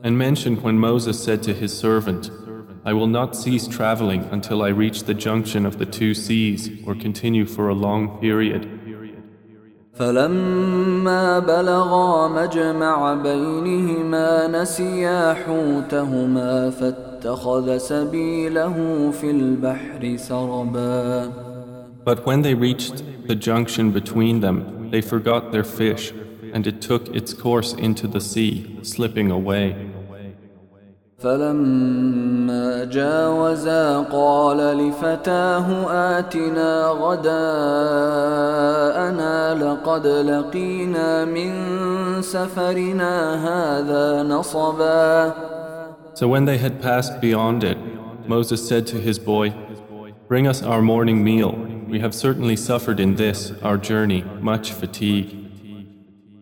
And 0.04 0.16
mentioned 0.16 0.62
when 0.62 0.78
Moses 0.78 1.20
said 1.20 1.42
to 1.42 1.52
his 1.52 1.76
servant, 1.76 2.30
I 2.84 2.92
will 2.92 3.08
not 3.08 3.34
cease 3.34 3.66
traveling 3.66 4.28
until 4.30 4.62
I 4.62 4.68
reach 4.68 5.04
the 5.04 5.14
junction 5.14 5.66
of 5.66 5.78
the 5.78 5.86
two 5.86 6.14
seas 6.14 6.70
or 6.86 6.94
continue 6.94 7.46
for 7.46 7.68
a 7.68 7.74
long 7.74 8.20
period. 8.20 8.71
فلما 9.98 11.38
بلغا 11.38 12.28
مجمع 12.28 13.14
بينهما 13.14 14.46
نسيا 14.46 15.34
حوتهما 15.34 16.70
فاتخذ 16.70 17.76
سبيله 17.76 19.10
في 19.10 19.30
البحر 19.30 20.16
سربا 20.16 21.32
But 22.04 22.24
when 22.24 22.42
they 22.42 22.54
reached 22.54 23.02
the 23.26 23.34
junction 23.34 23.90
between 23.90 24.40
them, 24.40 24.88
they 24.90 25.02
forgot 25.02 25.52
their 25.52 25.64
fish, 25.64 26.12
and 26.54 26.66
it 26.66 26.80
took 26.80 27.14
its 27.14 27.34
course 27.34 27.74
into 27.74 28.06
the 28.06 28.20
sea, 28.20 28.78
slipping 28.82 29.30
away. 29.30 29.76
فلما 31.22 32.84
جاوزا 32.84 33.98
قال 34.00 34.56
لفتاه 34.56 35.90
آتنا 36.18 36.88
غداءنا 36.88 37.34
لقد 39.54 40.06
لقينا 40.06 41.24
من 41.24 41.52
سفرنا 42.22 43.34
هذا 43.48 44.22
نصبا 44.22 45.34
So 46.14 46.26
when 46.26 46.44
they 46.46 46.58
had 46.58 46.80
passed 46.82 47.20
beyond 47.20 47.62
it, 47.62 47.78
Moses 48.26 48.68
said 48.68 48.86
to 48.88 48.96
his 48.96 49.18
boy, 49.18 49.54
Bring 50.28 50.46
us 50.46 50.62
our 50.62 50.82
morning 50.82 51.24
meal. 51.24 51.52
We 51.88 52.00
have 52.00 52.14
certainly 52.14 52.56
suffered 52.56 53.00
in 53.00 53.14
this, 53.14 53.52
our 53.62 53.78
journey, 53.78 54.24
much 54.40 54.72
fatigue. 54.72 55.41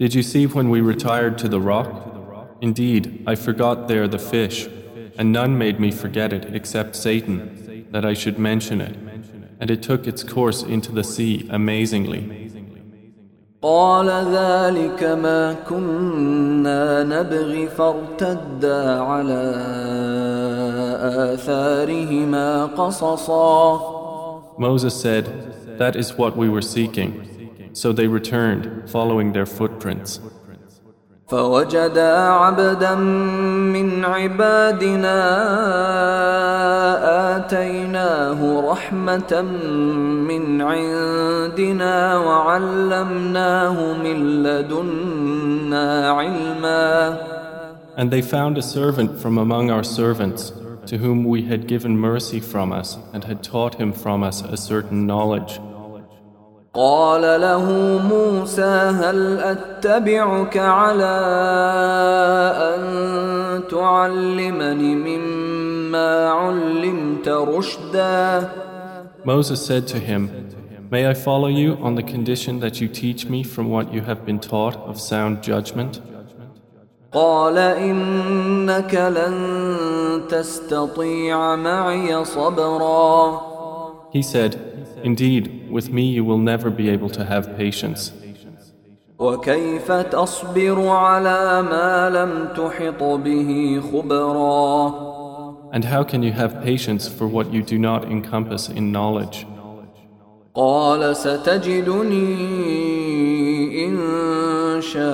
Did 0.00 0.14
you 0.14 0.22
see 0.22 0.46
when 0.46 0.70
we 0.70 0.80
retired 0.80 1.38
to 1.38 1.48
the 1.48 1.60
rock? 1.60 1.88
Indeed, 2.60 3.22
I 3.26 3.34
forgot 3.34 3.88
there 3.88 4.08
the 4.08 4.18
fish, 4.18 4.68
and 5.18 5.32
none 5.32 5.58
made 5.58 5.78
me 5.78 5.90
forget 5.90 6.32
it 6.32 6.54
except 6.54 6.96
Satan, 6.96 7.86
that 7.90 8.04
I 8.04 8.14
should 8.14 8.38
mention 8.38 8.80
it. 8.80 8.96
And 9.60 9.70
it 9.70 9.82
took 9.82 10.06
its 10.06 10.22
course 10.22 10.62
into 10.62 10.92
the 10.92 11.04
sea 11.04 11.46
amazingly. 11.50 12.46
قال 13.62 14.08
ذلك 14.08 15.02
ما 15.02 15.52
كنا 15.68 17.02
نبغي 17.02 17.66
فارتدا 17.66 19.00
على 19.00 19.54
آثارهما 21.34 22.66
قصصا 22.66 23.96
Moses 24.58 24.94
said, 24.94 25.78
That 25.78 25.96
is 25.96 26.16
what 26.16 26.36
we 26.36 26.48
were 26.48 26.62
seeking. 26.62 27.29
So 27.72 27.92
they 27.92 28.06
returned, 28.06 28.90
following 28.90 29.32
their 29.32 29.46
footprints. 29.46 30.20
فوجدا 31.28 32.16
عبدا 32.16 32.94
من 32.94 34.04
عبادنا 34.04 35.18
آتيناه 37.36 38.70
رحمة 38.70 39.42
من 40.28 40.62
عندنا 40.62 42.18
وعلمناه 42.18 43.96
من 44.02 44.42
لدنا 44.42 46.10
علما 46.10 47.18
And 47.96 48.10
they 48.10 48.20
found 48.22 48.58
a 48.58 48.62
servant 48.62 49.18
from 49.18 49.38
among 49.38 49.70
our 49.70 49.82
servants 49.82 50.52
to 50.86 50.98
whom 50.98 51.24
we 51.24 51.42
had 51.42 51.66
given 51.66 51.98
mercy 51.98 52.40
from 52.40 52.72
us 52.72 52.98
and 53.12 53.24
had 53.24 53.42
taught 53.42 53.76
him 53.76 53.92
from 53.92 54.22
us 54.22 54.42
a 54.42 54.56
certain 54.56 55.06
knowledge. 55.06 55.58
قال 56.73 57.21
له 57.21 57.65
موسى 58.09 58.91
هل 59.01 59.39
اتبعك 59.39 60.57
على 60.57 61.17
ان 62.75 63.63
تعلمني 63.71 64.95
مما 64.95 66.29
علمت 66.29 67.27
رشدا 67.27 68.49
Moses 69.25 69.59
said 69.63 69.85
to 69.87 69.99
him, 69.99 70.29
May 70.89 71.07
I 71.07 71.13
follow 71.13 71.47
you 71.47 71.77
on 71.81 71.95
the 71.95 72.03
condition 72.03 72.59
that 72.61 72.79
you 72.81 72.87
teach 72.87 73.27
me 73.27 73.43
from 73.43 73.69
what 73.69 73.93
you 73.93 74.01
have 74.01 74.25
been 74.25 74.39
taught 74.39 74.77
of 74.89 74.99
sound 74.99 75.43
judgment? 75.43 76.01
قال 77.11 77.57
إنك 77.57 78.95
لن 78.95 80.21
تستطيع 80.29 81.55
معي 81.55 82.25
صبرا 82.25 83.41
He 84.13 84.21
said, 84.21 84.70
Indeed, 85.02 85.70
with 85.70 85.90
me 85.90 86.04
you 86.10 86.24
will 86.24 86.38
never 86.38 86.70
be 86.70 86.88
able 86.88 87.10
to 87.10 87.24
have 87.24 87.56
patience. 87.56 88.12
وكيف 89.18 89.92
تصبر 89.92 90.88
على 90.88 91.62
ما 91.62 92.10
لم 92.10 92.48
تحط 92.56 93.02
به 93.02 93.80
خبرا 93.92 95.16
And 95.72 95.84
how 95.84 96.04
can 96.04 96.22
you 96.22 96.32
have 96.32 96.62
patience 96.62 97.08
for 97.08 97.26
what 97.26 97.52
you 97.52 97.62
do 97.62 97.78
not 97.78 98.04
encompass 98.04 98.68
in 98.68 98.92
knowledge? 98.92 99.46
قال 100.54 101.16
ستجدني 101.16 102.26
إن 103.86 103.96
شاء 104.80 105.06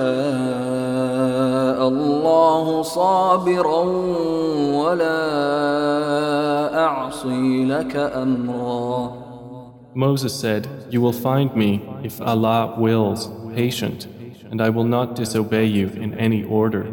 الله 1.87 2.81
صابرا 2.81 3.83
ولا 4.83 5.19
أعصي 6.85 7.65
لك 7.65 7.95
أمرا 7.95 9.13
Moses 9.97 10.33
said, 10.33 10.67
You 10.89 11.01
will 11.01 11.13
find 11.13 11.55
me, 11.55 11.81
if 12.03 12.19
Allah 12.21 12.75
wills, 12.77 13.29
patient, 13.53 14.07
and 14.49 14.61
I 14.61 14.69
will 14.69 14.85
not 14.85 15.15
disobey 15.15 15.65
you 15.65 15.87
in 15.89 16.13
any 16.15 16.43
order. 16.43 16.85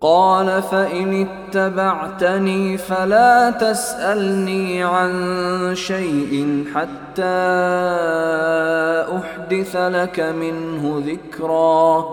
قال 0.00 0.62
فإن 0.62 1.26
اتبعتني 1.26 2.76
فلا 2.78 3.50
تسألني 3.50 4.82
عن 4.82 5.12
شيء 5.74 6.64
حتى 6.74 7.22
أحدث 9.16 9.76
لك 9.76 10.20
منه 10.20 11.02
ذكرا 11.06 12.04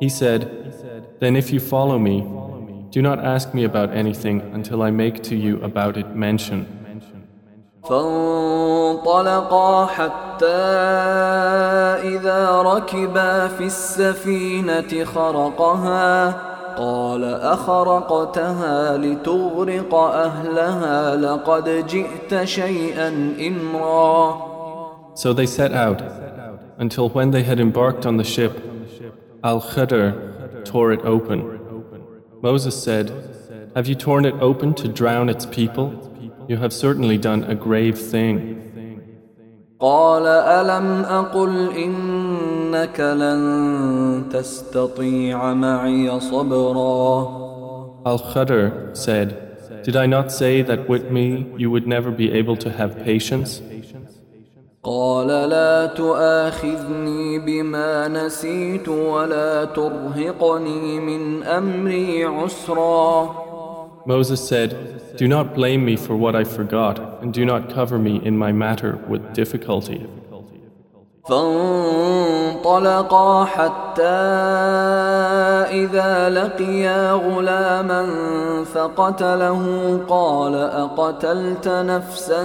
He 0.00 0.08
said, 0.08 0.40
Then 1.18 1.36
if 1.36 1.52
you 1.52 1.58
follow 1.58 1.98
me, 1.98 2.20
do 2.90 3.02
not 3.02 3.18
ask 3.18 3.54
me 3.54 3.64
about 3.64 3.90
anything 3.92 4.40
until 4.52 4.82
I 4.82 4.90
make 4.90 5.22
to 5.24 5.34
you 5.34 5.60
about 5.62 5.96
it 5.96 6.14
mention. 6.14 6.79
فانطلقا 7.88 9.86
حتى 9.86 10.46
إذا 12.14 12.62
ركبا 12.62 13.48
في 13.48 13.64
السفينة 13.64 15.04
خرقها 15.04 16.36
قال 16.78 17.24
أخرقتها 17.24 18.96
لتغرق 18.96 19.94
أهلها 19.94 21.16
لقد 21.16 21.86
جئت 21.86 22.44
شيئا 22.44 23.08
إمرا 23.48 24.46
So 25.14 25.32
they 25.32 25.46
set 25.46 25.72
out 25.72 26.02
until 26.76 27.08
when 27.08 27.30
they 27.30 27.42
had 27.42 27.58
embarked 27.58 28.04
on 28.04 28.18
the 28.18 28.24
ship, 28.24 28.52
Al 29.42 29.62
Khadr 29.62 30.64
tore 30.64 30.92
it 30.92 31.00
open. 31.04 31.38
Moses 32.42 32.74
said, 32.82 33.10
Have 33.74 33.86
you 33.86 33.94
torn 33.94 34.26
it 34.26 34.34
open 34.40 34.74
to 34.74 34.88
drown 34.88 35.30
its 35.30 35.46
people? 35.46 35.86
You 36.48 36.56
have 36.56 36.72
certainly 36.72 37.18
done 37.18 37.44
a 37.44 37.54
grave 37.54 37.98
thing. 37.98 38.62
قال 39.80 40.26
ألم 40.26 41.04
أقل 41.04 41.68
إنك 41.76 43.00
لن 43.00 44.24
تستطيع 44.32 45.54
معي 45.54 46.20
صبرا 46.20 47.46
Al-Khadr 48.06 48.96
said, 48.96 49.82
Did 49.82 49.96
I 49.96 50.06
not 50.06 50.30
say 50.32 50.62
that 50.62 50.88
with 50.88 51.10
me 51.10 51.52
you 51.58 51.70
would 51.70 51.86
never 51.86 52.10
be 52.10 52.32
able 52.32 52.56
to 52.56 52.70
have 52.70 53.04
patience? 53.04 53.60
قال 54.82 55.26
لا 55.26 55.86
تؤاخذني 55.86 57.38
بما 57.38 58.08
نسيت 58.08 58.88
ولا 58.88 59.64
ترهقني 59.64 61.00
من 61.00 61.42
أمري 61.42 62.24
عسرا 62.24 63.46
Moses 64.06 64.48
said, 64.48 64.99
Do 65.16 65.26
not 65.28 65.54
blame 65.54 65.84
me 65.84 65.96
for 65.96 66.14
what 66.16 66.34
I 66.34 66.44
forgot, 66.44 66.98
and 67.22 67.32
do 67.32 67.44
not 67.44 67.62
cover 67.76 67.98
me 67.98 68.14
in 68.28 68.36
my 68.36 68.52
matter 68.52 68.92
with 69.08 69.22
difficulty. 69.34 70.06
فانطلقا 71.28 72.64
حتى 73.44 74.02
إذا 75.82 76.30
لقيا 76.30 77.12
غلاما 77.12 78.06
فقتله 78.74 79.62
قال 80.08 80.54
أقتلت 80.54 81.68
نفسا 81.68 82.44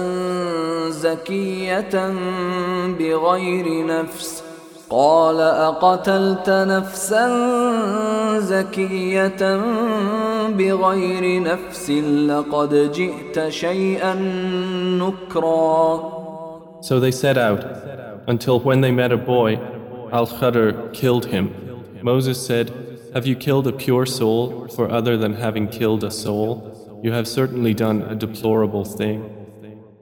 زكية 0.90 2.12
بغير 2.98 3.86
نفس 3.86 4.42
قال 4.90 5.40
أقتلت 5.40 6.50
نفسا 6.50 7.28
زكية 8.38 9.56
بغير 10.48 11.42
نفس 11.42 11.90
لقد 12.28 12.92
جئت 12.92 13.48
شيئا 13.48 14.14
نكرا 15.00 16.22
So 16.82 16.98
they 16.98 17.12
set 17.12 17.38
out, 17.38 17.60
until 18.26 18.58
when 18.58 18.80
they 18.80 18.90
met 18.90 19.12
a 19.12 19.16
boy, 19.16 19.50
Al 20.12 20.26
Khadr 20.26 20.92
killed 20.92 21.26
him. 21.26 21.44
Moses 22.02 22.44
said, 22.44 22.72
Have 23.14 23.24
you 23.24 23.36
killed 23.36 23.68
a 23.68 23.72
pure 23.72 24.04
soul 24.04 24.66
for 24.66 24.90
other 24.90 25.16
than 25.16 25.34
having 25.34 25.68
killed 25.68 26.02
a 26.02 26.10
soul? 26.10 27.00
You 27.04 27.12
have 27.12 27.28
certainly 27.28 27.72
done 27.72 28.02
a 28.02 28.16
deplorable 28.16 28.84
thing. 28.84 29.35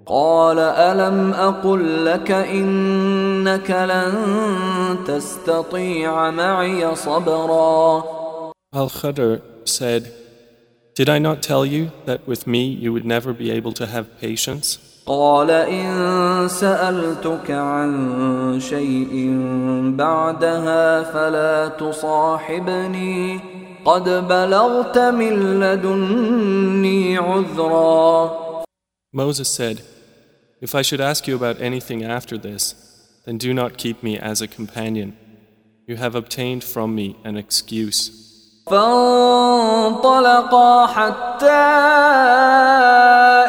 قال 0.06 0.60
ألم 0.60 1.34
أقل 1.34 2.06
لك 2.06 2.32
إنك 2.32 3.72
لن 3.72 4.14
تستطيع 5.08 6.32
معي 6.32 6.96
صبرا 6.96 8.04
Al 8.76 8.90
Khadr 8.90 9.42
said, 9.64 10.12
Did 10.96 11.10
I 11.10 11.18
not 11.18 11.42
tell 11.42 11.66
you 11.66 11.92
that 12.06 12.28
with 12.28 12.46
me 12.46 12.64
you 12.66 12.92
would 12.94 13.06
never 13.06 13.32
be 13.34 13.50
able 13.52 13.72
to 13.74 13.86
have 13.88 14.06
patience? 14.20 14.80
قال 15.08 15.52
إن 15.52 16.48
سألتك 16.48 17.52
عن 17.52 18.60
شيء 18.60 19.14
بعدها 19.98 21.04
فلا 21.04 21.68
تصاحبني 21.68 23.40
قد 23.86 24.10
بلغت 24.10 24.98
من 24.98 25.60
لدني 25.60 27.18
عذرا 27.18 28.46
Moses 29.14 29.48
said, 29.48 29.82
If 30.65 30.75
I 30.75 30.83
should 30.83 31.01
ask 31.01 31.27
you 31.27 31.35
about 31.35 31.61
anything 31.61 32.05
after 32.05 32.37
this, 32.37 32.75
then 33.25 33.39
do 33.39 33.55
not 33.55 33.79
keep 33.79 34.03
me 34.03 34.19
as 34.19 34.41
a 34.43 34.49
companion. 34.49 35.17
You 35.87 35.97
have 35.97 36.15
obtained 36.15 36.63
from 36.65 36.95
me 36.95 37.17
an 37.25 37.37
excuse. 37.37 38.11
فانطلقا 39.51 40.07
حتى 40.87 41.67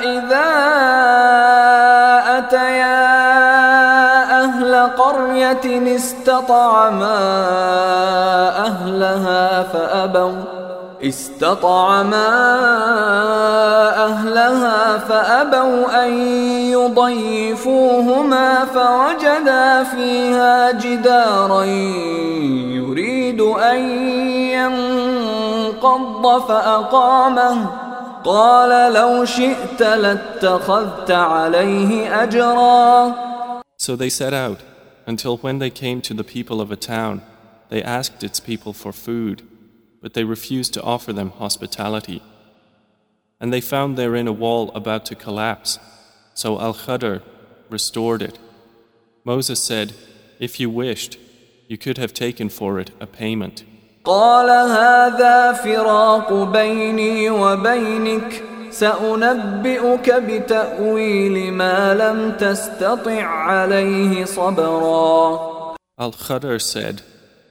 إذا 0.03 0.51
أتيا 2.37 3.01
أهل 4.43 4.75
قرية 4.97 5.95
استطعما 5.95 7.19
أهلها 8.65 9.63
فأبوا 9.63 10.54
استطعما 11.02 12.28
أهلها 14.06 14.98
فأبوا 14.98 16.04
أن 16.04 16.12
يضيفوهما 16.72 18.64
فوجدا 18.64 19.84
فيها 19.84 20.70
جدارا 20.72 21.64
يريد 22.74 23.40
أن 23.40 23.78
ينقض 25.76 26.24
فأقامه. 26.48 27.70
قال 28.24 28.92
لو 28.92 29.24
شئت 29.24 29.82
لاتخذت 29.82 31.10
عليه 31.10 32.22
أجرا. 32.22 33.14
So 33.78 33.94
they 33.94 34.08
set 34.08 34.34
out, 34.34 34.58
until 35.06 35.36
when 35.36 35.58
they 35.60 35.70
came 35.70 36.00
to 36.00 36.14
the 36.14 36.24
people 36.24 36.60
of 36.60 36.72
a 36.72 36.76
town, 36.76 37.22
they 37.68 37.82
asked 37.82 38.24
its 38.24 38.40
people 38.40 38.72
for 38.72 38.92
food. 38.92 39.42
but 40.05 40.13
they 40.13 40.23
refused 40.23 40.73
to 40.73 40.81
offer 40.81 41.13
them 41.13 41.31
hospitality. 41.31 42.21
And 43.39 43.51
they 43.51 43.61
found 43.61 43.97
therein 43.97 44.27
a 44.27 44.33
wall 44.33 44.71
about 44.75 45.05
to 45.07 45.15
collapse, 45.15 45.79
so 46.33 46.59
Al 46.59 46.73
Khadr 46.73 47.21
restored 47.69 48.21
it. 48.21 48.39
Moses 49.23 49.63
said, 49.63 49.93
If 50.39 50.59
you 50.59 50.69
wished, 50.69 51.17
you 51.67 51.77
could 51.77 51.97
have 51.97 52.13
taken 52.13 52.49
for 52.49 52.79
it 52.79 52.91
a 52.99 53.07
payment. 53.07 53.63
قال 54.03 54.49
هذا 54.49 55.53
فراق 55.53 56.33
بيني 56.33 57.29
وبينك 57.29 58.43
سأنبئك 58.71 60.13
بتأويل 60.13 61.53
ما 61.53 61.93
لم 61.93 62.31
تستطع 62.37 63.23
عليه 63.23 64.25
صبرا 64.25 65.51
Al-Khadr 65.99 66.59
said, 66.59 67.03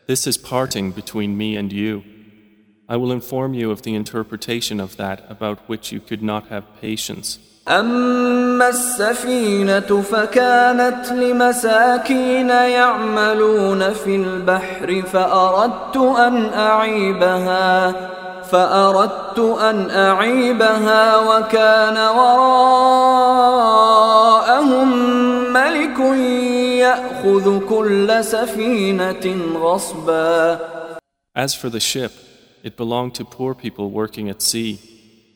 This 0.09 0.26
is 0.26 0.37
parting 0.37 0.91
between 0.91 1.37
me 1.37 1.55
and 1.55 1.72
you. 1.72 2.03
I 2.89 2.97
will 2.97 3.12
inform 3.12 3.55
you 3.55 3.70
of 3.70 3.83
the 3.83 3.95
interpretation 3.95 4.81
of 4.81 4.97
that 4.97 5.24
about 5.31 5.59
which 5.68 5.93
you 5.93 6.01
could 6.01 6.22
not 6.22 6.49
have 6.49 6.64
patience. 6.81 7.39
أما 7.68 8.68
السفينة 8.68 10.03
فكانت 10.03 11.12
لمساكين 11.12 12.49
يعملون 12.49 13.93
في 13.93 14.16
البحر 14.16 15.03
فأردت 15.03 15.97
أن 15.97 16.53
أعيبها 16.55 17.95
فأردت 18.43 19.39
أن 19.39 19.91
أعيبها 19.91 21.16
وكان 21.18 21.97
وراءهم 22.18 23.70
ملك 25.53 25.99
يأخذ 26.81 27.59
كل 27.68 28.24
سفينة 28.24 29.37
غصبا 29.55 30.59
As 31.37 31.55
for 31.55 31.68
the 31.70 31.78
ship, 31.78 32.12
it 32.64 32.76
belonged 32.76 33.14
to 33.16 33.24
poor 33.24 33.55
people 33.55 33.91
working 33.91 34.28
at 34.28 34.43
sea, 34.43 34.78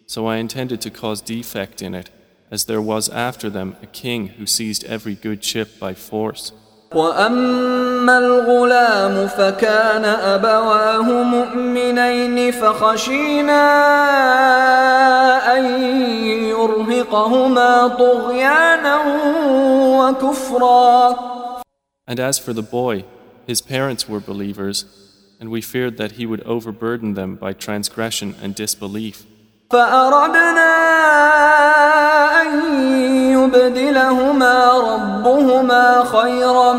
so 0.06 0.26
I 0.26 0.36
intended 0.36 0.80
to 0.82 0.90
cause 0.90 1.20
defect 1.20 1.80
in 1.82 1.94
it, 1.94 2.10
as 2.50 2.64
there 2.66 2.80
was 2.80 3.08
after 3.08 3.48
them 3.48 3.76
a 3.82 3.86
king 3.86 4.28
who 4.36 4.46
seized 4.46 4.84
every 4.84 5.14
good 5.14 5.42
ship 5.42 5.78
by 5.78 5.94
force. 5.94 6.52
وأما 6.94 8.18
الغلام 8.18 9.26
فكان 9.26 10.04
أبواه 10.04 11.22
مؤمنين 11.22 12.52
فخشينا 12.52 13.64
أن 15.56 15.64
يرهقهما 16.48 17.88
طغيانا 17.88 18.96
وكفرا 19.98 21.16
And 22.06 22.20
as 22.20 22.38
for 22.38 22.52
the 22.52 22.62
boy, 22.62 23.04
his 23.46 23.60
parents 23.62 24.08
were 24.08 24.20
believers, 24.20 24.84
and 25.40 25.50
we 25.50 25.60
feared 25.60 25.96
that 25.96 26.12
he 26.12 26.26
would 26.26 26.42
overburden 26.42 27.14
them 27.14 27.36
by 27.36 27.52
transgression 27.52 28.34
and 28.42 28.54
disbelief. 28.54 29.26
فأردنا 29.70 30.74
أن 32.42 32.48
يبدلهما 33.32 34.72
ربهما 34.78 36.04
خيرا 36.04 36.72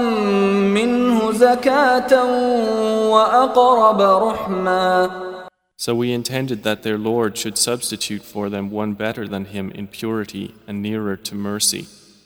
منه 0.74 1.32
زكاة 1.32 2.24
وأقرب 3.12 4.02
رحما 4.02 5.10
So 5.78 5.94
we 5.94 6.14
intended 6.14 6.64
that 6.64 6.84
their 6.84 6.98
Lord 6.98 7.38
should 7.38 7.58
substitute 7.58 8.24
for 8.24 8.50
them 8.50 8.72
one 8.72 8.94
better 8.94 9.28
than 9.28 9.46
him 9.46 9.72
in 9.72 9.88
purity 9.88 10.56
and 10.68 10.82
nearer 10.82 11.18
to 11.18 11.36
mercy. 11.36 11.88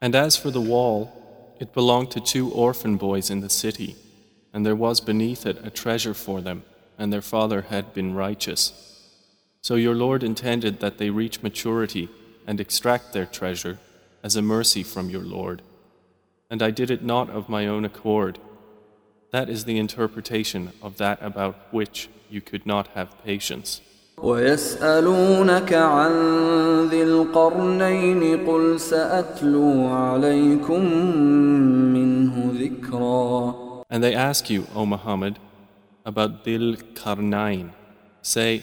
And 0.00 0.14
as 0.14 0.36
for 0.36 0.50
the 0.50 0.60
wall, 0.60 1.56
it 1.60 1.74
belonged 1.74 2.10
to 2.12 2.20
two 2.20 2.50
orphan 2.52 2.96
boys 2.96 3.28
in 3.28 3.40
the 3.40 3.50
city, 3.50 3.96
and 4.52 4.64
there 4.64 4.76
was 4.76 5.00
beneath 5.00 5.44
it 5.44 5.64
a 5.64 5.70
treasure 5.70 6.14
for 6.14 6.40
them, 6.40 6.62
and 6.98 7.12
their 7.12 7.20
father 7.22 7.62
had 7.62 7.92
been 7.92 8.14
righteous. 8.14 8.72
So 9.60 9.74
your 9.74 9.94
Lord 9.94 10.22
intended 10.22 10.80
that 10.80 10.96
they 10.96 11.10
reach 11.10 11.42
maturity 11.42 12.08
and 12.46 12.60
extract 12.60 13.12
their 13.12 13.26
treasure 13.26 13.78
as 14.22 14.36
a 14.36 14.42
mercy 14.42 14.82
from 14.82 15.10
your 15.10 15.22
Lord. 15.22 15.60
And 16.48 16.62
I 16.62 16.70
did 16.70 16.90
it 16.90 17.04
not 17.04 17.28
of 17.28 17.50
my 17.50 17.66
own 17.66 17.84
accord. 17.84 18.38
That 19.32 19.50
is 19.50 19.64
the 19.64 19.78
interpretation 19.78 20.72
of 20.82 20.96
that 20.96 21.18
about 21.20 21.72
which 21.72 22.08
you 22.30 22.40
could 22.40 22.64
not 22.64 22.88
have 22.88 23.22
patience. 23.22 23.82
ويسألونك 24.22 25.72
عن 25.72 26.12
ذي 26.90 27.02
القرنين 27.02 28.46
قل 28.46 28.80
سأتلو 28.80 29.86
عليكم 29.86 30.84
منه 31.94 32.52
ذكرا 32.60 33.70
And 33.92 34.04
they 34.04 34.14
ask 34.14 34.48
you, 34.48 34.66
O 34.74 34.86
Muhammad, 34.86 35.38
about 36.04 36.44
Dil 36.44 36.76
Karnain. 36.94 37.70
Say, 38.22 38.62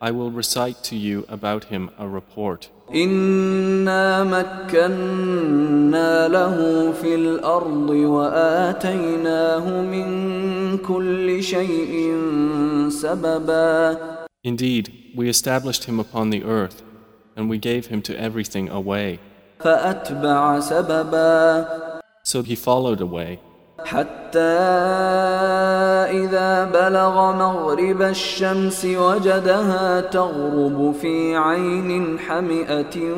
I 0.00 0.12
will 0.12 0.30
recite 0.30 0.84
to 0.84 0.96
you 0.96 1.24
about 1.28 1.64
him 1.64 1.90
a 1.98 2.06
report. 2.06 2.68
إنا 2.94 4.24
مكنا 4.24 6.28
له 6.28 6.56
في 6.92 7.14
الأرض 7.14 7.90
وآتيناه 7.90 9.82
من 9.82 10.08
كل 10.78 11.42
شيء 11.42 12.14
سببا 12.88 13.96
Indeed, 14.45 15.13
we 15.15 15.29
established 15.29 15.83
him 15.85 15.99
upon 15.99 16.29
the 16.29 16.43
earth, 16.43 16.81
and 17.35 17.49
we 17.49 17.57
gave 17.57 17.87
him 17.87 18.01
to 18.03 18.19
everything 18.19 18.69
a 18.69 18.79
way. 18.79 19.19
فأتبع 19.59 20.59
سببا 20.59 21.65
So 22.23 22.41
he 22.41 22.55
followed 22.55 23.01
a 23.01 23.05
way, 23.05 23.39
حتى 23.85 24.39
إذا 26.11 26.65
بلغ 26.65 27.31
مغرب 27.35 28.01
الشمس 28.01 28.85
وجدها 28.85 30.01
تغرب 30.01 30.93
في 31.01 31.35
عين 31.35 32.19
حمئة 32.19 33.13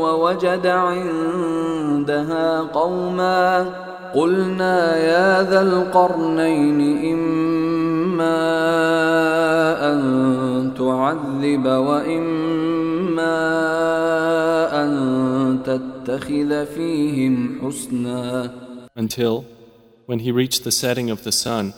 ووجد 0.00 0.66
عندها 0.66 2.60
قوما 2.60 3.66
قلنا 4.14 4.96
يا 4.96 5.42
ذا 5.42 5.62
القرنين 5.62 6.80
إما 7.12 8.40
أن 9.90 10.37
تعذب 10.99 11.65
واما 11.65 13.39
ان 14.83 15.63
تتخذ 15.63 16.65
فيهم 16.65 17.61
حسنا. 17.61 18.51
Until 18.95 19.45
when 20.07 20.19
he 20.19 20.31
reached 20.31 20.63
the 20.65 20.71
setting 20.71 21.09
of 21.09 21.23
the 21.23 21.31
sun 21.31 21.73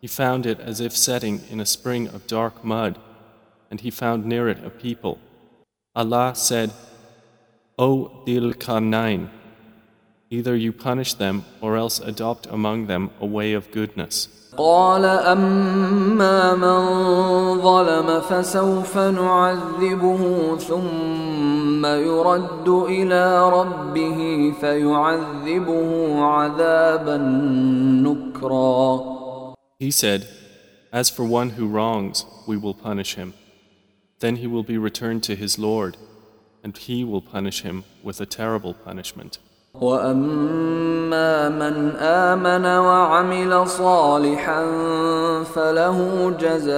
he 0.00 0.08
found 0.08 0.44
it 0.52 0.58
as 0.58 0.80
if 0.80 0.92
setting 0.96 1.40
in 1.52 1.60
a 1.60 1.72
spring 1.76 2.08
of 2.08 2.26
dark 2.26 2.64
mud 2.64 2.98
and 3.70 3.80
he 3.80 3.90
found 3.90 4.26
near 4.26 4.48
it 4.48 4.58
a 4.64 4.70
people. 4.70 5.18
Allah 5.94 6.32
said 6.34 6.70
o 7.78 8.22
dil 8.26 8.48
karnain 8.64 9.28
either 10.30 10.56
you 10.56 10.72
punish 10.72 11.12
them 11.14 11.44
or 11.60 11.76
else 11.76 12.00
adopt 12.12 12.44
among 12.46 12.86
them 12.86 13.04
a 13.20 13.26
way 13.26 13.52
of 13.52 13.70
goodness. 13.70 14.41
قال 14.57 15.05
أما 15.05 16.55
من 16.55 16.81
ظلم 17.61 18.21
فسوف 18.21 18.97
نعذبه 18.97 20.55
ثم 20.57 21.85
يرد 21.85 22.69
إلى 22.69 23.49
ربه 23.49 24.53
فيعذبه 24.61 26.19
عذابا 26.23 27.17
نكرا 28.07 29.17
He 29.79 29.91
said, 29.91 30.27
As 30.91 31.11
for 31.11 31.23
one 31.23 31.51
who 31.51 31.67
wrongs, 31.67 32.25
we 32.47 32.57
will 32.57 32.73
punish 32.73 33.13
him. 33.13 33.35
Then 34.19 34.37
he 34.37 34.47
will 34.47 34.63
be 34.63 34.79
returned 34.79 35.21
to 35.25 35.35
his 35.35 35.59
Lord, 35.59 35.97
and 36.63 36.75
he 36.75 37.03
will 37.03 37.21
punish 37.21 37.61
him 37.61 37.83
with 38.01 38.19
a 38.19 38.25
terrible 38.25 38.73
punishment. 38.73 39.37
واما 39.81 41.49
من 41.49 41.95
امن 41.95 42.65
وعمل 42.65 43.67
صالحا 43.67 44.63
فله 45.43 46.29
جزاء 46.39 46.77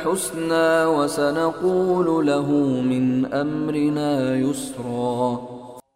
الحسنى 0.00 0.84
وسنقول 0.84 2.26
له 2.26 2.50
من 2.80 3.34
امرنا 3.34 4.36
يسرا 4.36 5.50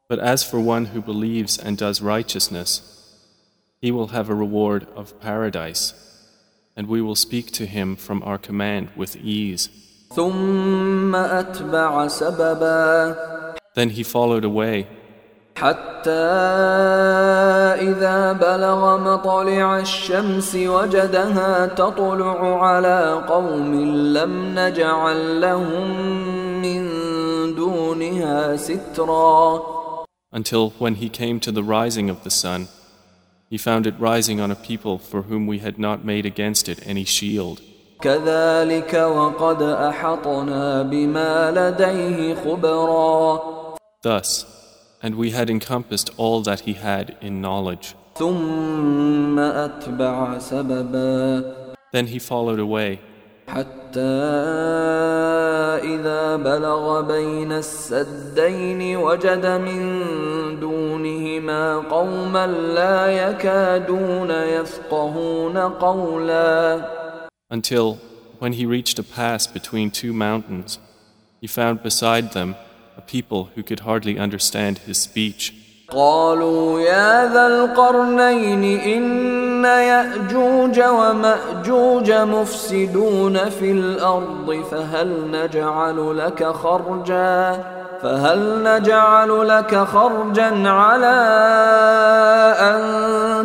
But 0.07 0.18
as 0.18 0.45
for 0.45 0.61
one 0.61 0.86
who 0.86 1.01
believes 1.01 1.57
and 1.59 1.78
does 1.78 2.03
righteousness, 2.03 2.82
he 3.80 3.90
will 3.90 4.09
have 4.09 4.28
a 4.28 4.34
reward 4.34 4.86
of 4.95 5.18
paradise, 5.18 5.95
and 6.76 6.88
we 6.88 7.01
will 7.01 7.16
speak 7.16 7.51
to 7.53 7.64
him 7.64 7.97
from 7.97 8.22
our 8.22 8.36
command 8.38 8.90
with 8.97 9.16
ease. 9.16 9.70
ثم 10.14 11.14
اتبع 11.14 12.09
سببا 12.09 13.16
Then 13.74 13.90
he 13.90 14.03
followed 14.03 14.45
away 14.45 14.86
حتى 15.57 16.11
إذا 17.80 18.32
بلغ 18.32 18.99
مطلع 18.99 19.78
الشمس 19.78 20.57
وجدها 20.57 21.66
تطلع 21.66 22.64
على 22.66 23.24
قوم 23.28 23.74
لم 24.16 24.59
نجعل 24.59 25.40
لهم 25.40 25.90
من 26.62 26.90
دونها 27.55 28.57
سترا 28.57 29.74
until 30.34 30.70
when 30.80 30.97
he 30.97 31.09
came 31.09 31.38
to 31.38 31.53
the 31.53 31.62
rising 31.62 32.11
of 32.11 32.24
the 32.24 32.30
sun, 32.30 32.66
he 33.49 33.57
found 33.57 33.86
it 33.86 33.95
rising 34.01 34.40
on 34.40 34.51
a 34.51 34.57
people 34.57 34.99
for 34.99 35.22
whom 35.22 35.47
we 35.47 35.61
had 35.61 35.78
not 35.78 36.05
made 36.05 36.26
against 36.26 36.68
it 36.68 36.84
any 36.84 37.05
shield. 37.05 37.61
كذلك 38.01 38.95
وقد 38.95 39.62
أحطنا 39.62 40.82
بما 40.82 41.51
لديه 41.51 42.34
خبرا 42.34 43.57
Thus, 44.03 44.45
and 45.03 45.14
we 45.14 45.30
had 45.30 45.49
encompassed 45.51 46.11
all 46.16 46.42
that 46.42 46.61
he 46.61 46.74
had 46.74 47.16
in 47.20 47.40
knowledge. 47.40 47.95
ثم 48.14 49.38
أتبع 49.38 50.38
سببا 50.38 51.55
Then 51.92 52.07
he 52.07 52.18
followed 52.18 52.61
away 52.61 52.99
حتى 53.49 54.01
إذا 55.82 56.36
بلغ 56.36 57.01
بين 57.01 57.53
السدين 57.53 58.97
وجد 58.97 59.47
من 59.47 59.80
دونهما 60.61 61.78
قوما 61.78 62.47
لا 62.47 63.07
يكادون 63.07 64.30
يفقهون 64.30 65.59
قولا 65.59 66.84
until, 67.51 67.99
when 68.38 68.55
he 68.55 68.66
reached 68.66 68.99
a 68.99 69.03
pass 69.03 69.47
between 69.47 69.90
two 69.90 70.12
mountains, 70.12 70.78
he 71.40 71.47
found 71.47 71.82
beside 71.82 72.32
them 72.32 72.57
a 72.99 73.01
people 73.01 73.51
who 73.55 73.62
could 73.62 73.80
hardly 73.80 74.18
understand 74.18 74.78
his 74.78 74.99
speech. 74.99 75.53
قالوا 75.90 76.80
يا 76.80 77.32
ذا 77.32 77.47
القرنين 77.47 78.80
إن 78.80 79.64
يأجوج 79.64 80.80
ومأجوج 80.80 82.12
مفسدون 82.12 83.51
في 83.51 83.70
الأرض 83.70 84.64
فهل 84.70 85.30
نجعل 85.30 86.18
لك 86.18 86.45
خرجا 86.45 87.64
فهل 88.03 88.62
نجعل 88.64 89.49
لك 89.49 89.76
خرجا 89.76 90.68
على 90.68 91.16
أن 92.61 92.80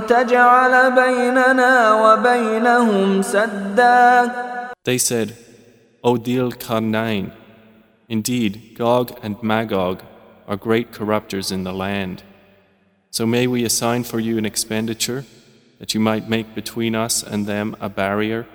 تجعل 0.08 0.91
بيننا 0.91 1.93
وبينهم 1.93 3.22
سدا 3.22 4.32
They 4.86 4.97
said, 4.97 5.36
O 6.04 6.18
Dil 6.18 6.52
Karnain, 6.52 7.32
indeed 8.08 8.76
Gog 8.76 9.18
and 9.24 9.41
Magog 9.43 10.04
are 10.47 10.58
great 10.58 10.91
corrupters 10.91 11.52
in 11.52 11.64
the 11.64 11.74
land. 11.74 12.24
So 13.12 13.26
may 13.26 13.47
we 13.47 13.64
assign 13.66 14.04
for 14.04 14.20
you 14.20 14.38
an 14.38 14.45
expenditure 14.45 15.26
that 15.80 15.93
you 15.93 16.00
might 16.00 16.30
make 16.30 16.54
between 16.56 16.95
us 16.95 17.24
and 17.24 17.45
them 17.45 17.76
a 17.80 17.89
barrier? 17.89 18.45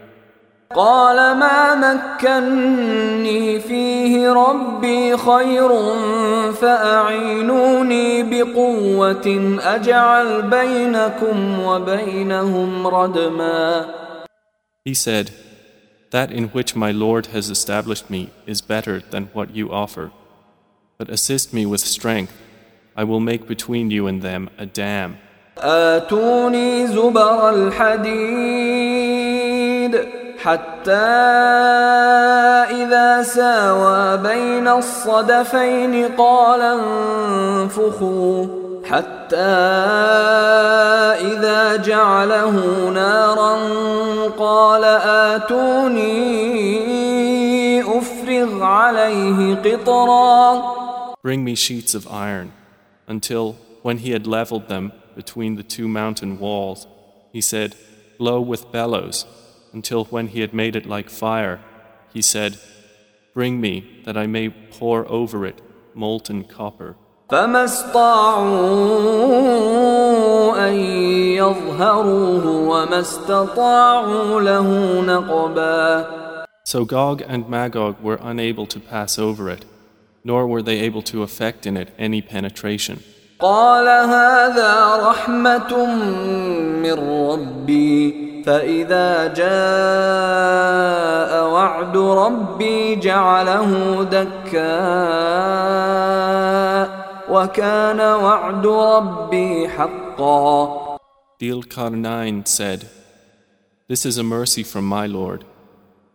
قال 0.75 1.17
ما 1.39 1.75
مكني 1.75 3.61
فيه 3.61 4.33
ربي 4.33 5.17
خير 5.17 5.69
فأعينوني 6.53 8.23
بقوة 8.23 9.59
أجعل 9.63 10.43
بينكم 10.43 11.61
وبينهم 11.61 12.87
ردما 12.87 13.87
He 14.85 14.95
said, 14.95 15.31
That 16.11 16.31
in 16.31 16.49
which 16.49 16.77
my 16.77 16.93
Lord 16.93 17.27
has 17.27 17.51
established 17.51 18.09
me 18.09 18.31
is 18.47 18.61
better 18.61 19.03
than 19.11 19.31
what 19.33 19.55
you 19.55 19.73
offer. 19.73 20.13
But 20.99 21.11
assist 21.11 21.53
me 21.53 21.67
with 21.67 21.81
strength. 21.81 22.33
I 22.97 23.05
will 23.05 23.21
make 23.21 23.49
between 23.49 23.91
you 23.91 24.07
and 24.07 24.23
them 24.23 24.49
a 24.59 24.67
dam. 24.67 25.17
آتوني 25.59 26.87
زبر 26.87 27.51
الحديد 27.51 28.85
حتى 30.39 30.93
إذا 32.83 33.23
ساوى 33.23 34.17
بين 34.17 34.69
الصدفين 34.69 36.09
قال 36.19 36.61
انفخوا 36.63 38.58
حتى 38.89 39.37
إذا 41.33 41.77
جعله 41.77 42.51
نارا 42.91 43.55
قال 44.39 44.85
آتوني 45.35 46.13
أفرغ 47.83 48.63
عليه 48.63 49.55
قطرا 49.55 50.75
Bring 51.23 51.43
me 51.43 51.55
sheets 51.55 51.95
of 51.95 52.07
iron. 52.07 52.53
Until, 53.07 53.57
when 53.83 53.99
he 53.99 54.11
had 54.11 54.27
leveled 54.27 54.69
them 54.69 54.93
between 55.17 55.57
the 55.57 55.63
two 55.63 55.89
mountain 55.89 56.39
walls, 56.39 56.87
he 57.33 57.41
said, 57.41 57.77
Blow 58.19 58.41
with 58.43 58.71
bellows. 58.71 59.25
Until 59.73 60.05
when 60.05 60.29
he 60.29 60.41
had 60.41 60.53
made 60.53 60.77
it 60.77 60.87
like 60.87 61.09
fire, 61.09 61.61
he 62.13 62.21
said, 62.21 62.59
Bring 63.33 63.61
me 63.61 64.03
that 64.05 64.17
I 64.17 64.27
may 64.27 64.51
pour 64.51 65.11
over 65.11 65.47
it 65.47 65.63
molten 65.95 66.45
copper. 66.45 66.97
فما 67.31 67.65
استطاعوا 67.65 68.69
أن 70.69 70.75
يظهروه 71.41 72.47
وما 72.47 73.01
استطاعوا 73.01 74.41
له 74.41 75.01
نقبا 75.01 76.07
So 76.67 76.85
Gog 76.85 77.23
and 77.29 77.49
Magog 77.49 78.01
were 78.03 78.19
unable 78.23 78.67
to 78.67 78.81
pass 78.81 79.19
over 79.19 79.51
it, 79.51 79.65
nor 80.25 80.47
were 80.47 80.63
they 80.63 80.81
able 80.81 81.03
to 81.03 81.23
effect 81.23 81.67
in 81.67 81.77
it 81.77 81.89
any 81.99 82.23
penetration. 82.23 83.01
قال 83.41 83.89
هذا 83.89 84.97
رحمة 84.97 85.87
من 86.83 86.93
ربي 87.31 88.25
فإذا 88.47 89.27
جاء 89.35 89.53
وعد 91.53 91.97
ربي 91.97 92.97
جعله 92.97 94.03
دكاء 94.03 95.85
وكان 97.30 98.00
وعد 98.00 98.68
ربي 98.68 99.68
حقا 99.70 100.90
Dil 101.40 101.64
Karnain 101.64 102.46
said, 102.46 102.90
This 103.88 104.06
is 104.06 104.18
a 104.18 104.24
mercy 104.24 104.64
from 104.64 104.86
my 104.86 105.06
Lord. 105.06 105.46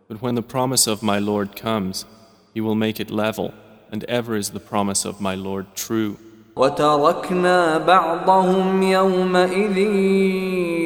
But 0.07 0.21
when 0.21 0.35
the 0.35 0.43
promise 0.43 0.85
of 0.85 1.01
my 1.01 1.17
Lord 1.17 1.55
comes, 1.55 2.05
he 2.53 2.61
will 2.61 2.75
make 2.75 2.99
it 2.99 3.09
level, 3.09 3.53
and 3.91 4.03
ever 4.03 4.35
is 4.35 4.51
the 4.51 4.59
promise 4.59 5.03
of 5.03 5.19
my 5.19 5.33
Lord 5.35 5.65
true. 5.75 6.17
وتركنا 6.55 7.77
بعضهم 7.77 8.83
يومئذ 8.83 9.77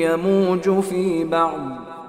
يموج 0.02 0.80
في 0.80 1.24
بعض 1.24 1.60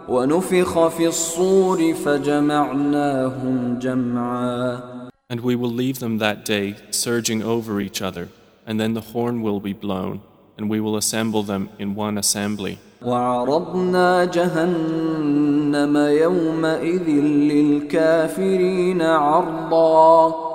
ونفخ 0.09 0.89
في 0.89 1.07
الصور 1.07 1.95
فجمعناهم 1.95 3.79
جمعا 3.79 5.00
And 5.30 5.42
we 5.42 5.56
will 5.56 5.72
leave 5.72 6.00
them 6.00 6.20
that 6.20 6.46
day 6.46 6.76
surging 6.92 7.42
over 7.42 7.82
each 7.82 8.02
other, 8.02 8.30
and 8.66 8.80
then 8.80 8.94
the 8.94 9.02
horn 9.02 9.42
will 9.42 9.60
be 9.60 9.74
blown, 9.74 10.22
and 10.58 10.70
we 10.70 10.80
will 10.80 10.96
assemble 10.96 11.44
them 11.44 11.70
in 11.80 11.96
one 11.96 12.18
assembly. 12.18 12.80
وعرضنا 13.02 14.26
جهنم 14.26 15.98
يومئذ 15.98 17.10
للكافرين 17.52 19.02
عرضا 19.02 20.46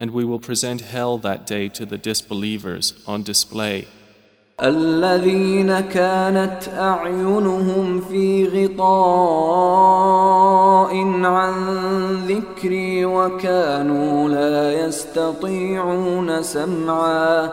And 0.00 0.10
we 0.10 0.24
will 0.24 0.40
present 0.40 0.80
hell 0.80 1.18
that 1.18 1.46
day 1.46 1.68
to 1.68 1.86
the 1.86 1.98
disbelievers 1.98 2.94
on 3.06 3.22
display. 3.22 3.86
الذين 4.63 5.79
كانت 5.79 6.59
أعينهم 6.77 8.01
في 8.01 8.47
غطاء 8.47 8.87
عن 11.23 11.53
ذكري 12.27 13.05
وكانوا 13.05 14.29
لا 14.29 14.85
يستطيعون 14.85 16.43
سمعا 16.43 17.49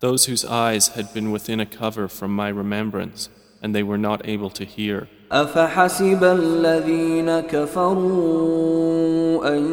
Those 0.00 0.26
whose 0.26 0.44
eyes 0.44 0.88
had 0.94 1.12
been 1.12 1.32
within 1.32 1.58
a 1.58 1.66
cover 1.66 2.06
from 2.06 2.30
my 2.36 2.48
remembrance, 2.48 3.28
and 3.60 3.74
they 3.74 3.82
were 3.82 3.98
not 3.98 4.28
able 4.28 4.50
to 4.50 4.64
hear. 4.64 5.08
أفحسب 5.32 6.24
الذين 6.24 7.40
كفروا 7.40 9.48
أن 9.48 9.64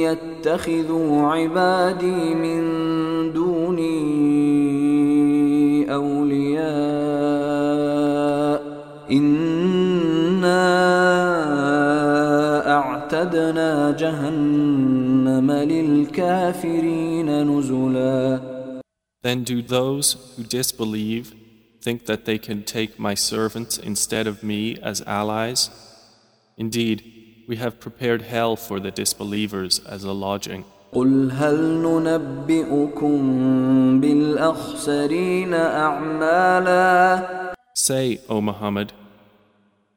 يتخذوا 0.00 1.26
عبادي 1.26 2.34
من 2.34 2.62
دوني 3.32 4.63
إنا 9.11 10.65
أعتدنا 12.77 13.91
جهنم 13.91 15.51
للكافرين 15.51 17.29
نزلا 17.57 18.39
Then 19.21 19.43
do 19.43 19.61
those 19.61 20.15
who 20.35 20.43
disbelieve 20.43 21.33
think 21.81 22.05
that 22.05 22.23
they 22.25 22.37
can 22.37 22.63
take 22.63 22.97
my 22.97 23.15
servants 23.15 23.77
instead 23.77 24.27
of 24.27 24.43
me 24.43 24.77
as 24.81 25.01
allies? 25.01 25.69
Indeed, 26.57 27.03
we 27.47 27.55
have 27.57 27.79
prepared 27.79 28.21
hell 28.21 28.55
for 28.55 28.79
the 28.79 28.91
disbelievers 28.91 29.79
as 29.79 30.03
a 30.03 30.13
lodging. 30.13 30.63
قل 30.93 31.31
هل 31.31 31.55
ننبئكم 31.81 33.21
بالأخسرين 34.01 35.53
أعمالا 35.53 37.25
Say, 37.76 38.20
O 38.28 38.40
Muhammad, 38.40 38.92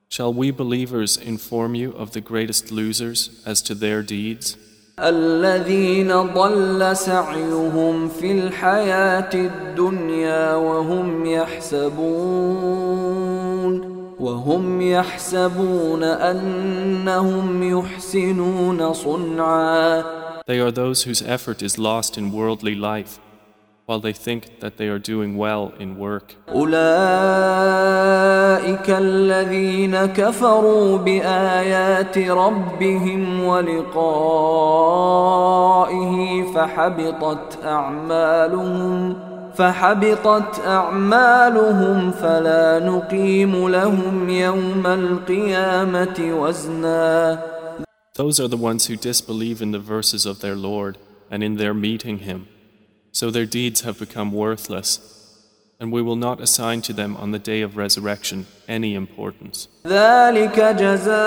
shall 0.09 0.33
we 0.33 0.49
believers 0.49 1.15
inform 1.15 1.75
you 1.75 1.91
of 1.91 2.13
the 2.13 2.21
greatest 2.21 2.71
losers 2.71 3.43
as 3.45 3.61
to 3.61 3.75
their 3.75 4.01
deeds? 4.01 4.57
الذين 4.99 6.11
ضل 6.33 6.97
سعيهم 6.97 8.09
في 8.09 8.31
الحياة 8.31 9.29
الدنيا 9.33 10.55
وهم 10.55 11.25
يحسبون 11.25 11.97
وهم 14.19 14.81
يحسبون 14.81 16.03
أنهم 16.03 17.63
يحسنون 17.79 18.93
صنعا 18.93 20.03
They 20.47 20.59
are 20.59 20.71
those 20.71 21.03
whose 21.03 21.21
effort 21.21 21.61
is 21.61 21.77
lost 21.77 22.17
in 22.17 22.31
worldly 22.31 22.73
life 22.73 23.19
while 23.86 24.00
they 24.00 24.12
think 24.12 24.60
that 24.60 24.76
they 24.76 24.88
are 24.88 24.98
doing 24.98 25.36
well 25.36 25.72
in 25.78 25.98
work. 25.98 26.36
أولئك 26.48 26.72
الذين 28.90 30.06
كفروا 30.06 30.98
بآيات 30.98 32.18
ربهم 32.18 33.44
ولقائه 33.44 34.02
فحبطت 36.54 37.58
أعمالهم 37.64 39.16
فحبطت 39.54 40.60
أعمالهم 40.66 42.10
فلا 42.10 42.78
نقيم 42.86 43.68
لهم 43.68 44.28
يوم 44.30 44.86
القيامة 44.86 46.30
وزنا 46.40 47.38
Those 48.14 48.38
are 48.38 48.48
the 48.48 48.58
ones 48.58 48.86
who 48.88 48.96
disbelieve 48.96 49.62
in 49.62 49.72
the 49.72 49.78
verses 49.78 50.26
of 50.26 50.40
their 50.40 50.54
Lord 50.54 50.98
and 51.30 51.42
in 51.42 51.56
their 51.56 51.72
meeting 51.72 52.18
Him. 52.18 52.46
So 53.16 53.30
their 53.30 53.44
deeds 53.46 53.82
have 53.82 53.98
become 53.98 54.32
worthless, 54.32 54.98
and 55.78 55.92
we 55.92 56.00
will 56.00 56.16
not 56.16 56.40
assign 56.40 56.80
to 56.82 56.94
them 56.94 57.14
on 57.18 57.30
the 57.30 57.38
day 57.38 57.60
of 57.60 57.76
resurrection 57.76 58.46
any 58.66 58.94
importance. 58.94 59.68
ذلك 59.86 60.60
جزاؤهم 60.60 61.18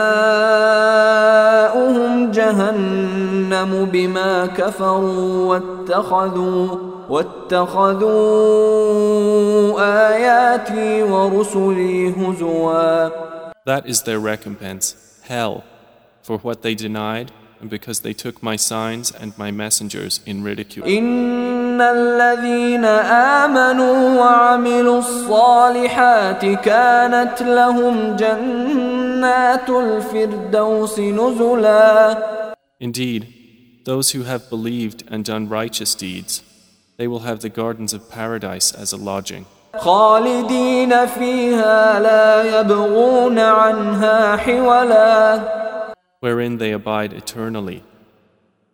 جهنم 2.32 3.86
بما 3.86 4.45
كفروا 4.45 5.45
واتخذوا 5.45 6.78
واتخذوا 7.10 8.16
آياتي 10.10 11.03
ورسلي 11.03 12.10
هزوا 12.10 13.10
That 13.66 13.86
is 13.88 14.03
their 14.03 14.20
recompense, 14.20 14.95
hell, 15.24 15.64
for 16.22 16.38
what 16.39 16.62
they 16.62 16.76
denied 16.76 17.32
and 17.62 17.70
because 17.70 18.01
they 18.01 18.14
took 18.14 18.43
my 18.43 18.56
signs 18.56 19.12
and 19.12 19.38
my 19.38 19.51
messengers 19.51 20.20
in 20.26 20.43
ridicule. 20.43 20.86
إن 20.86 21.82
الذين 21.82 22.86
آمنوا 22.86 24.20
وعملوا 24.20 24.99
الصالحات 24.99 26.45
كانت 26.45 27.41
لهم 27.41 28.16
جنات 28.16 29.70
الفردوس 29.70 30.99
نزلا 30.99 32.36
Indeed, 32.80 33.28
those 33.86 34.12
who 34.12 34.24
have 34.24 34.49
believed 34.49 35.03
and 35.08 35.24
done 35.24 35.47
righteous 35.47 35.95
deeds, 35.95 36.43
they 36.97 37.08
will 37.08 37.22
have 37.22 37.39
the 37.39 37.49
gardens 37.49 37.93
of 37.93 38.10
paradise 38.10 38.74
as 38.74 38.91
a 38.93 38.97
lodging. 38.97 39.45
خالدين 39.78 41.06
فيها 41.06 41.99
لا 41.99 42.60
يبغون 42.60 43.39
عنها 43.39 44.36
حولا 44.36 45.39
wherein 46.21 46.59
they 46.59 46.71
abide 46.73 47.12
eternally. 47.14 47.83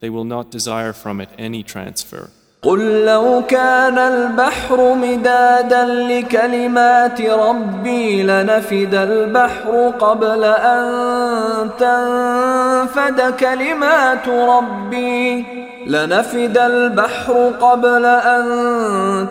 They 0.01 0.11
will 0.11 0.25
not 0.25 0.51
desire 0.51 0.93
from 0.93 1.21
it 1.21 1.31
any 1.39 1.63
transfer. 1.63 2.31
قل 2.63 3.05
لو 3.05 3.43
كان 3.49 3.99
البحر 3.99 4.95
مدادا 4.95 5.85
لكلمات 5.85 7.21
ربي 7.21 8.23
لنفد 8.23 8.95
البحر 8.95 9.89
قبل 9.99 10.45
أن 10.45 11.71
تنفد 11.79 13.35
كلمات 13.37 14.29
ربي 14.29 15.45
لنفد 15.87 16.59
البحر 16.59 17.53
قبل 17.61 18.05
أن 18.07 18.47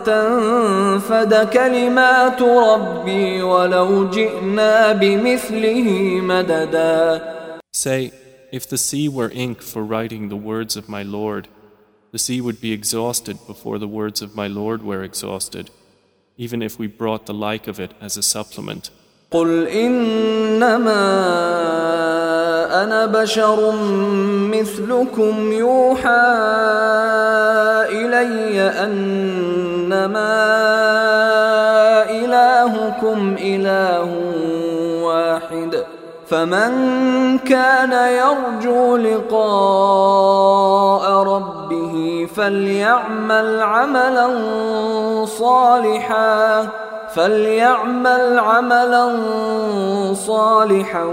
تنفد 0.04 1.48
كلمات 1.52 2.42
ربي 2.42 3.42
ولو 3.42 4.10
جئنا 4.10 4.92
بمثله 4.92 6.20
مددا 6.22 7.20
Say, 7.75 8.11
if 8.51 8.67
the 8.69 8.77
sea 8.77 9.07
were 9.07 9.29
ink 9.29 9.61
for 9.61 9.83
writing 9.83 10.29
the 10.29 10.35
words 10.35 10.75
of 10.75 10.89
my 10.89 11.03
Lord, 11.03 11.47
the 12.11 12.19
sea 12.19 12.41
would 12.41 12.59
be 12.59 12.73
exhausted 12.73 13.37
before 13.47 13.79
the 13.79 13.87
words 13.87 14.21
of 14.21 14.35
my 14.35 14.47
Lord 14.47 14.83
were 14.83 15.03
exhausted, 15.03 15.69
even 16.37 16.61
if 16.61 16.77
we 16.77 16.87
brought 16.87 17.25
the 17.25 17.33
like 17.33 17.67
of 17.67 17.79
it 17.79 17.93
as 18.01 18.17
a 18.17 18.23
supplement. 18.23 18.91
قل 19.31 19.67
إنما 19.67 21.01
أنا 22.83 23.05
بشر 23.05 23.71
مثلكم 24.51 25.51
يوحى 25.51 26.27
إلي 27.89 28.61
أنما 28.61 30.33
إلهكم 32.09 33.35
إله 33.39 34.09
واحد 35.03 35.94
فمن 36.26 37.38
كان 37.38 37.92
يرجو 37.92 38.96
لقاء 38.96 40.42
ربه 41.22 42.26
فليعمل 42.34 43.60
عملا 43.60 44.28
صالحا 45.24 46.68
فليعمل 47.14 48.38
عملا 48.38 49.12
صالحا 50.14 51.04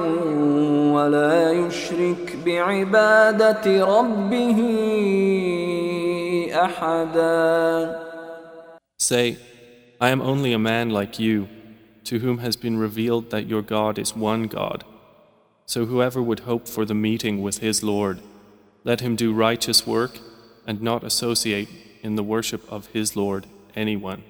ولا 0.94 1.52
يشرك 1.52 2.38
بعبادة 2.46 3.86
ربه 3.86 4.60
أحدا 6.54 8.04
Say, 9.00 9.38
I 10.00 10.10
am 10.10 10.22
only 10.22 10.54
a 10.54 10.60
man 10.60 10.90
like 10.90 11.20
you, 11.20 11.50
to 12.06 12.20
whom 12.20 12.38
has 12.38 12.56
been 12.56 12.78
revealed 12.78 13.32
that 13.32 13.48
your 13.48 13.62
God 13.62 14.00
is 14.00 14.16
one 14.16 14.44
God. 14.48 14.86
So 15.74 15.88
whoever 15.88 16.22
would 16.22 16.42
hope 16.42 16.68
for 16.68 16.86
the 16.86 16.94
meeting 16.94 17.42
with 17.42 17.58
his 17.58 17.82
Lord, 17.82 18.20
let 18.84 19.02
him 19.02 19.16
do 19.16 19.34
righteous 19.34 19.88
work 19.88 20.20
and 20.68 20.80
not 20.84 21.04
associate 21.04 21.68
in 22.04 22.16
the 22.16 22.22
worship 22.22 22.62
of 22.72 22.86
his 22.94 23.16
Lord 23.16 23.48
anyone. 23.76 24.22